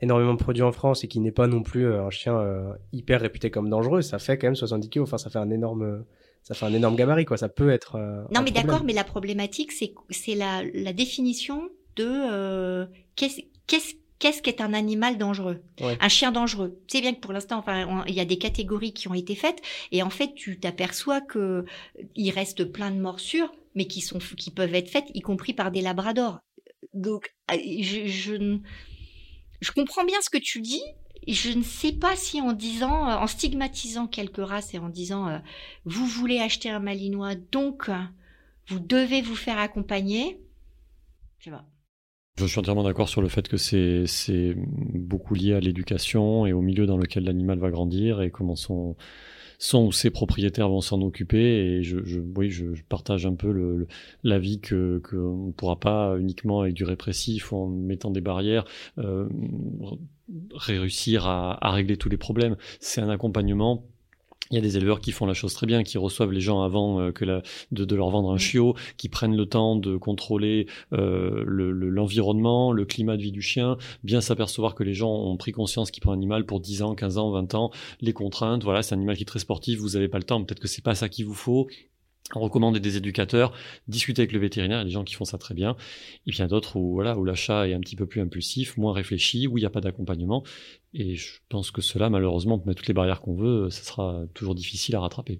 [0.02, 3.22] énormément produit en France et qui n'est pas non plus euh, un chien euh, hyper
[3.22, 5.02] réputé comme dangereux, ça fait quand même 70 kg.
[5.02, 6.04] Enfin, ça fait un énorme
[6.44, 7.38] ça fait un énorme gabarit, quoi.
[7.38, 7.98] Ça peut être.
[8.34, 14.42] non, mais d'accord, mais la problématique, c'est c'est la, la définition de qu'est-ce qu'est-ce qu'est-ce
[14.42, 15.62] qu'est un animal dangereux?
[15.82, 16.80] Un chien dangereux.
[16.88, 19.62] C'est bien que pour l'instant, enfin, il y a des catégories qui ont été faites,
[19.92, 21.66] et en fait, tu t'aperçois que
[22.16, 25.72] il reste plein de morsures, mais qui sont, qui peuvent être faites, y compris par
[25.72, 26.40] des labradors.
[26.94, 28.60] Donc, euh, je, je,
[29.62, 30.84] je comprends bien ce que tu dis.
[31.28, 35.40] Je ne sais pas si en disant, en stigmatisant quelques races et en disant, euh,
[35.84, 37.90] vous voulez acheter un malinois, donc
[38.68, 40.40] vous devez vous faire accompagner.
[41.40, 41.66] Je sais pas.
[42.38, 46.62] Je suis entièrement d'accord sur le fait que c'est beaucoup lié à l'éducation et au
[46.62, 48.96] milieu dans lequel l'animal va grandir et comment son,
[49.58, 51.78] son ou ses propriétaires vont s'en occuper.
[51.78, 53.88] Et je, je oui, je, partage un peu
[54.24, 58.66] l'avis que qu'on ne pourra pas uniquement avec du répressif ou en mettant des barrières
[58.98, 59.28] euh,
[60.54, 62.56] réussir à, à régler tous les problèmes.
[62.80, 63.86] C'est un accompagnement
[64.52, 66.62] il y a des éleveurs qui font la chose très bien, qui reçoivent les gens
[66.62, 67.42] avant euh, que la,
[67.72, 73.18] de, leur vendre un chiot, qui prennent le temps de contrôler euh, l'environnement, le, climat
[73.18, 76.18] de vie du chien, bien s'apercevoir que les gens ont pris conscience qu'ils prennent un
[76.18, 77.72] animal pour 10 ans, 15 ans, 20 ans,
[78.02, 80.42] les contraintes, voilà, c'est un animal qui est très sportif, vous n'avez pas le temps,
[80.44, 81.68] peut-être que c'est pas ça qu'il vous faut,
[82.34, 83.54] recommander des éducateurs,
[83.88, 85.72] discuter avec le vétérinaire, il y a des gens qui font ça très bien,
[86.26, 88.22] et puis il y a d'autres où, voilà, où l'achat est un petit peu plus
[88.22, 90.44] impulsif, moins réfléchi, où il n'y a pas d'accompagnement,
[90.94, 94.24] et je pense que cela, malheureusement, pour mettre toutes les barrières qu'on veut, ça sera
[94.34, 95.40] toujours difficile à rattraper.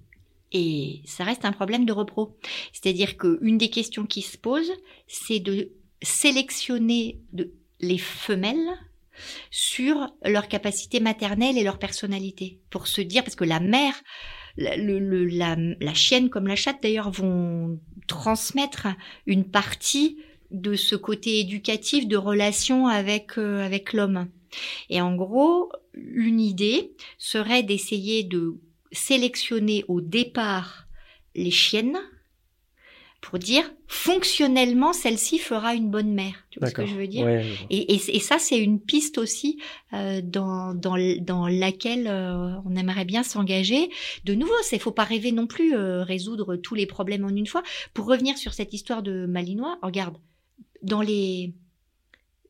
[0.52, 2.38] Et ça reste un problème de repro.
[2.72, 4.72] C'est-à-dire qu'une des questions qui se pose,
[5.08, 5.72] c'est de
[6.02, 7.20] sélectionner
[7.80, 8.78] les femelles
[9.50, 12.60] sur leur capacité maternelle et leur personnalité.
[12.70, 13.96] Pour se dire, parce que la mère,
[14.58, 18.88] la, chienne comme la chatte d'ailleurs vont transmettre
[19.26, 20.18] une partie
[20.52, 24.30] de ce côté éducatif de relation avec, euh, avec l'homme.
[24.90, 28.56] Et en gros, une idée serait d'essayer de
[28.92, 30.88] sélectionner au départ
[31.36, 32.00] les chiennes
[33.22, 36.46] pour dire fonctionnellement celle-ci fera une bonne mère.
[36.50, 37.28] Tu vois ce que je veux dire
[37.70, 39.60] et, et, ça c'est une piste aussi
[39.94, 43.90] euh, dans, dans, dans laquelle euh, on aimerait bien s'engager.
[44.26, 47.48] De nouveau, c'est faut pas rêver non plus euh, résoudre tous les problèmes en une
[47.48, 47.64] fois.
[47.94, 50.18] Pour revenir sur cette histoire de Malinois, regarde
[50.84, 51.54] dans les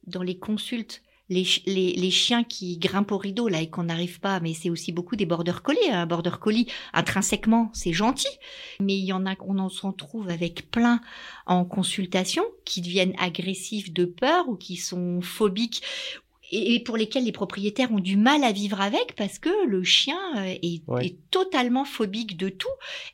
[0.05, 4.39] dans les consultes les, les, chiens qui grimpent au rideau là et qu'on n'arrive pas,
[4.39, 5.89] mais c'est aussi beaucoup des border collies.
[5.89, 8.29] Un border collie, intrinsèquement, c'est gentil,
[8.79, 11.01] mais il y en a, on en s'en trouve avec plein
[11.45, 15.83] en consultation qui deviennent agressifs de peur ou qui sont phobiques
[16.51, 20.19] et pour lesquels les propriétaires ont du mal à vivre avec parce que le chien
[20.37, 22.67] euh, est, est totalement phobique de tout.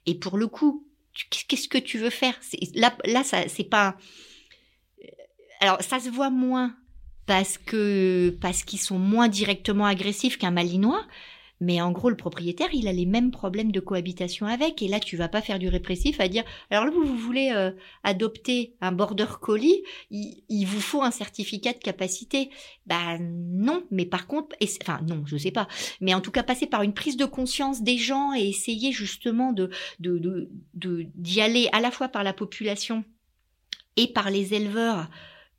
[0.05, 0.85] Et pour le coup,
[1.47, 2.39] qu'est-ce que tu veux faire?
[2.75, 3.97] Là, là, ça, c'est pas.
[5.03, 5.07] Euh,
[5.61, 6.75] alors, ça se voit moins
[7.25, 11.05] parce que parce qu'ils sont moins directement agressifs qu'un malinois.
[11.63, 14.81] Mais en gros, le propriétaire, il a les mêmes problèmes de cohabitation avec.
[14.81, 17.51] Et là, tu vas pas faire du répressif à dire, alors là, vous, vous voulez
[17.55, 17.71] euh,
[18.03, 22.49] adopter un border collie, il, vous faut un certificat de capacité.
[22.85, 25.69] Ben non, mais par contre, enfin non, je sais pas.
[26.01, 29.53] Mais en tout cas, passer par une prise de conscience des gens et essayer justement
[29.53, 29.69] de
[29.99, 30.49] de
[31.15, 33.05] d'y aller à la fois par la population
[33.95, 35.07] et par les éleveurs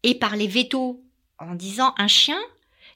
[0.03, 1.04] et par les vétos
[1.39, 2.39] en disant un chien,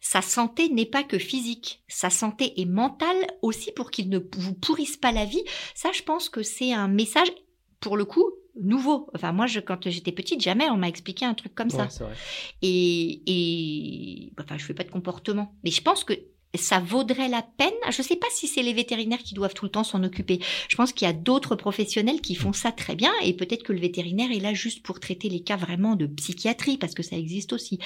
[0.01, 4.55] sa santé n'est pas que physique, sa santé est mentale aussi pour qu'il ne vous
[4.55, 5.43] pourrisse pas la vie.
[5.75, 7.33] Ça, je pense que c'est un message,
[7.81, 8.31] pour le coup,
[8.61, 9.09] nouveau.
[9.15, 11.85] Enfin, moi, je, quand j'étais petite, jamais on m'a expliqué un truc comme ça.
[11.85, 12.15] Ouais, c'est vrai.
[12.63, 15.55] Et, et enfin, je fais pas de comportement.
[15.65, 16.15] Mais je pense que
[16.57, 17.69] ça vaudrait la peine?
[17.91, 20.41] Je sais pas si c'est les vétérinaires qui doivent tout le temps s'en occuper.
[20.69, 23.73] Je pense qu'il y a d'autres professionnels qui font ça très bien et peut-être que
[23.73, 27.17] le vétérinaire est là juste pour traiter les cas vraiment de psychiatrie parce que ça
[27.17, 27.79] existe aussi.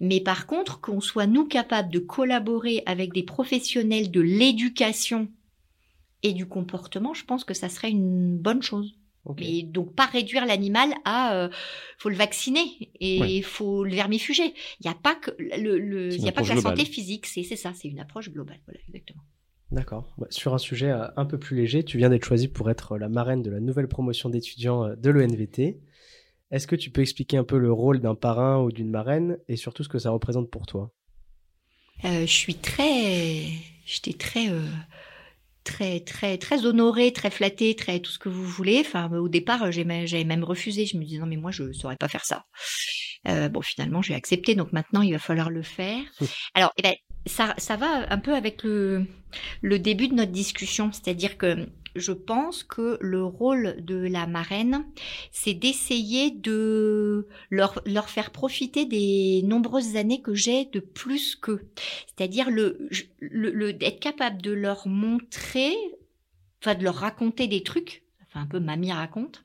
[0.00, 5.28] Mais par contre, qu'on soit nous capables de collaborer avec des professionnels de l'éducation
[6.22, 8.94] et du comportement, je pense que ça serait une bonne chose.
[9.24, 9.38] Ok.
[9.40, 11.48] Mais donc pas réduire l'animal à euh,
[11.98, 12.62] faut le vacciner
[13.00, 13.42] et il Ouais.
[13.42, 14.52] faut le vermifuger.
[14.80, 16.76] Il n'y a pas que le, y a pas que la globale.
[16.78, 18.60] santé physique, c'est c'est ça, c'est une approche globale.
[18.66, 19.22] Voilà, exactement.
[19.70, 20.12] D'accord.
[20.18, 22.98] Ouais, Sur un sujet euh, un peu plus léger, tu viens d'être choisie pour être
[22.98, 25.80] la marraine de la nouvelle promotion d'étudiants euh, de l'ENVT.
[26.50, 29.56] Est-ce que tu peux expliquer un peu le rôle d'un parrain ou d'une marraine et
[29.56, 30.92] surtout ce que ça représente pour toi?
[32.04, 33.44] Euh, je suis très,
[33.86, 34.66] j'étais très, euh,
[35.64, 38.80] très, très, très honorée, très flattée, très tout ce que vous voulez.
[38.80, 40.86] Enfin, au départ, j'avais même refusé.
[40.86, 42.44] Je me disais non mais moi je saurais pas faire ça.
[43.28, 44.54] Euh, bon, finalement, j'ai accepté.
[44.54, 46.02] Donc maintenant, il va falloir le faire.
[46.54, 46.94] Alors, eh ben,
[47.26, 49.06] ça, ça va un peu avec le,
[49.60, 54.84] le début de notre discussion, c'est-à-dire que je pense que le rôle de la marraine,
[55.30, 61.68] c'est d'essayer de leur, leur faire profiter des nombreuses années que j'ai de plus qu'eux.
[62.06, 62.88] C'est-à-dire le,
[63.20, 65.74] le, le- d'être capable de leur montrer,
[66.62, 69.42] enfin de leur raconter des trucs, enfin un peu mamie raconte,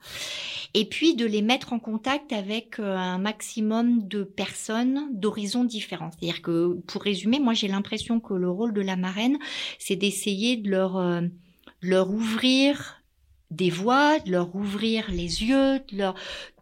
[0.74, 6.12] et puis de les mettre en contact avec euh, un maximum de personnes d'horizons différents.
[6.12, 9.38] C'est-à-dire que, pour résumer, moi j'ai l'impression que le rôle de la marraine,
[9.80, 11.22] c'est d'essayer de leur, euh,
[11.82, 13.02] leur ouvrir
[13.52, 16.16] des voies, leur ouvrir les yeux, de leur,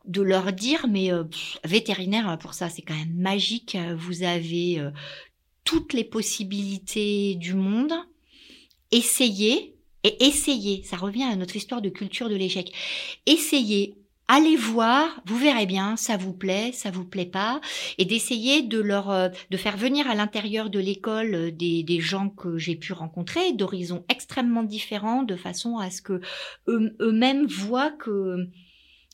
[0.06, 1.24] de leur dire, mais euh,
[1.64, 3.76] vétérinaire, pour ça, c'est quand même magique.
[3.76, 4.92] euh, Vous avez euh,
[5.64, 7.94] toutes les possibilités du monde.
[8.92, 12.72] Essayez, et essayez, ça revient à notre histoire de culture de l'échec.
[13.26, 13.98] Essayez,
[14.28, 17.62] allez voir, vous verrez bien, ça vous plaît, ça vous plaît pas,
[17.98, 22.00] et d'essayer de leur, euh, de faire venir à l'intérieur de l'école euh, des, des
[22.00, 26.22] gens que j'ai pu rencontrer, d'horizons extrêmement différents, de façon à ce que
[26.68, 28.48] eux- eux-mêmes voient que,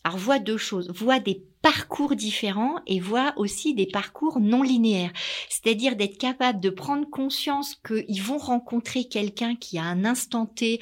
[0.03, 5.11] alors voient deux choses, voient des parcours différents et voient aussi des parcours non linéaires.
[5.47, 10.79] C'est-à-dire d'être capable de prendre conscience qu'ils vont rencontrer quelqu'un qui à un instant T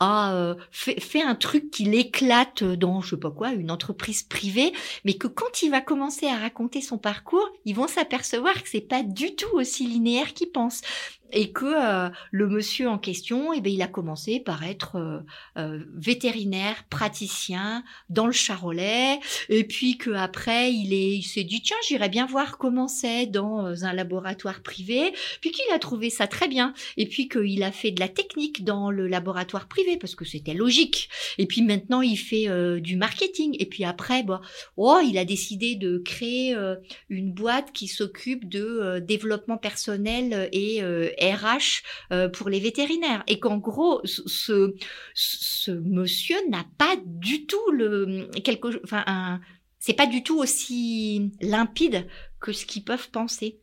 [0.00, 4.22] a euh, fait, fait un truc qui l'éclate dans je sais pas quoi, une entreprise
[4.22, 4.72] privée,
[5.04, 8.80] mais que quand il va commencer à raconter son parcours, ils vont s'apercevoir que c'est
[8.80, 10.80] pas du tout aussi linéaire qu'ils pensent
[11.32, 15.20] et que euh, le monsieur en question, eh ben, il a commencé par être euh,
[15.58, 19.18] euh, vétérinaire, praticien dans le Charolais,
[19.48, 23.26] et puis que après il est, il s'est dit tiens j'irais bien voir comment c'est
[23.26, 27.62] dans euh, un laboratoire privé, puis qu'il a trouvé ça très bien, et puis qu'il
[27.62, 31.08] a fait de la technique dans le laboratoire privé parce que c'était logique,
[31.38, 34.40] et puis maintenant il fait euh, du marketing, et puis après bah
[34.76, 36.76] oh il a décidé de créer euh,
[37.08, 40.82] une boîte qui s'occupe de développement personnel et
[41.22, 44.74] RH euh, pour les vétérinaires et qu'en gros ce, ce,
[45.14, 49.40] ce monsieur n'a pas du tout le quelque enfin un
[49.82, 52.06] c'est pas du tout aussi limpide
[52.40, 53.58] que ce qu'ils peuvent penser.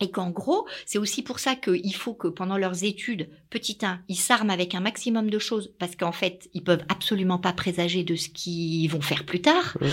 [0.00, 4.02] Et qu'en gros, c'est aussi pour ça qu'il faut que pendant leurs études, petit 1,
[4.08, 8.02] ils s'arment avec un maximum de choses, parce qu'en fait, ils peuvent absolument pas présager
[8.02, 9.78] de ce qu'ils vont faire plus tard.
[9.80, 9.90] Ouais.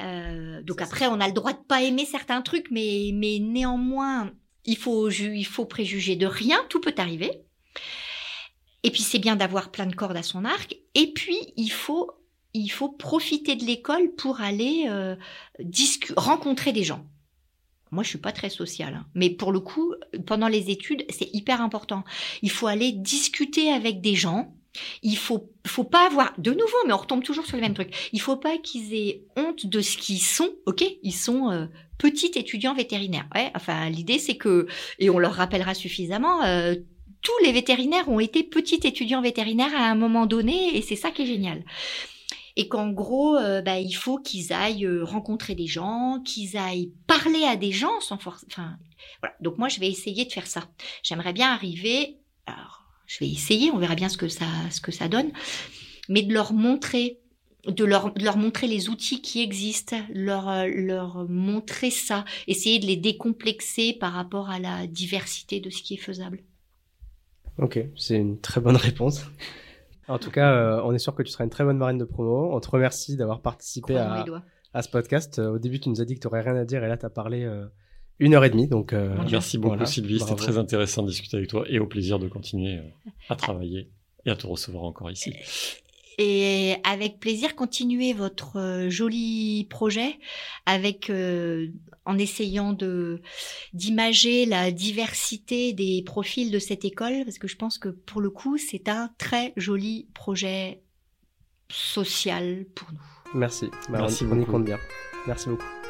[0.00, 4.32] Euh, donc après, on a le droit de pas aimer certains trucs, mais, mais néanmoins,
[4.64, 7.42] il faut, il faut préjuger de rien, tout peut arriver.
[8.82, 10.76] Et puis c'est bien d'avoir plein de cordes à son arc.
[10.94, 12.12] Et puis il faut,
[12.52, 15.16] il faut profiter de l'école pour aller euh,
[16.16, 17.06] rencontrer des gens.
[17.90, 19.06] Moi, je suis pas très sociale, hein.
[19.14, 19.94] mais pour le coup,
[20.26, 22.02] pendant les études, c'est hyper important.
[22.42, 24.56] Il faut aller discuter avec des gens.
[25.02, 28.10] Il faut, faut pas avoir de nouveau, mais on retombe toujours sur le même truc.
[28.12, 30.50] Il faut pas qu'ils aient honte de ce qu'ils sont.
[30.66, 31.66] Ok, ils sont euh,
[31.98, 33.26] petits étudiants vétérinaires.
[33.34, 34.66] Ouais, enfin, l'idée c'est que,
[34.98, 36.44] et on leur rappellera suffisamment.
[36.44, 36.74] euh,
[37.22, 41.10] tous les vétérinaires ont été petits étudiants vétérinaires à un moment donné, et c'est ça
[41.10, 41.64] qui est génial
[42.56, 46.92] et qu'en gros, euh, bah, il faut qu'ils aillent euh, rencontrer des gens, qu'ils aillent
[47.06, 48.44] parler à des gens sans force.
[48.48, 48.76] Enfin,
[49.20, 49.34] voilà.
[49.40, 50.62] Donc moi, je vais essayer de faire ça.
[51.02, 52.18] J'aimerais bien arriver.
[52.46, 53.70] Alors, je vais essayer.
[53.70, 55.30] On verra bien ce que ça, ce que ça donne,
[56.08, 57.20] mais de leur montrer.
[57.66, 62.84] De leur, de leur montrer les outils qui existent, leur, leur montrer ça, essayer de
[62.84, 66.40] les décomplexer par rapport à la diversité de ce qui est faisable.
[67.56, 69.24] Ok, c'est une très bonne réponse.
[70.08, 72.04] En tout cas, euh, on est sûr que tu seras une très bonne marraine de
[72.04, 72.54] promo.
[72.54, 74.26] On te remercie d'avoir participé à,
[74.74, 75.38] à ce podcast.
[75.38, 76.98] Euh, au début, tu nous as dit que tu n'aurais rien à dire et là,
[76.98, 77.66] tu as parlé euh,
[78.18, 78.68] une heure et demie.
[78.68, 81.86] Donc, euh, Merci beaucoup voilà, Sylvie, c'était très intéressant de discuter avec toi et au
[81.86, 82.82] plaisir de continuer euh,
[83.28, 83.90] à travailler
[84.26, 85.32] et à te recevoir encore ici.
[86.18, 90.18] et avec plaisir continuer votre euh, joli projet
[90.64, 91.68] avec euh,
[92.04, 93.20] en essayant de
[93.72, 98.30] d'imager la diversité des profils de cette école parce que je pense que pour le
[98.30, 100.82] coup c'est un très joli projet
[101.70, 103.00] social pour nous.
[103.38, 103.66] Merci.
[103.90, 104.52] Bah, Merci on y beaucoup.
[104.52, 104.78] compte bien.
[105.26, 105.83] Merci beaucoup.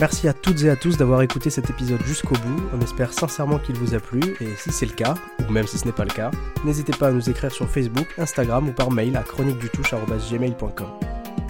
[0.00, 2.62] Merci à toutes et à tous d'avoir écouté cet épisode jusqu'au bout.
[2.74, 5.14] On espère sincèrement qu'il vous a plu et si c'est le cas,
[5.46, 6.30] ou même si ce n'est pas le cas,
[6.64, 10.86] n'hésitez pas à nous écrire sur Facebook, Instagram ou par mail à chroniquedutouche.gmail.com.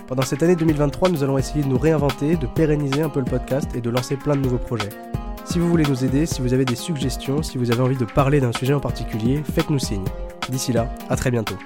[0.09, 3.30] Pendant cette année 2023, nous allons essayer de nous réinventer, de pérenniser un peu le
[3.30, 4.88] podcast et de lancer plein de nouveaux projets.
[5.44, 8.05] Si vous voulez nous aider, si vous avez des suggestions, si vous avez envie de
[8.05, 10.05] parler d'un sujet en particulier, faites-nous signe.
[10.48, 11.57] D'ici là, à très bientôt.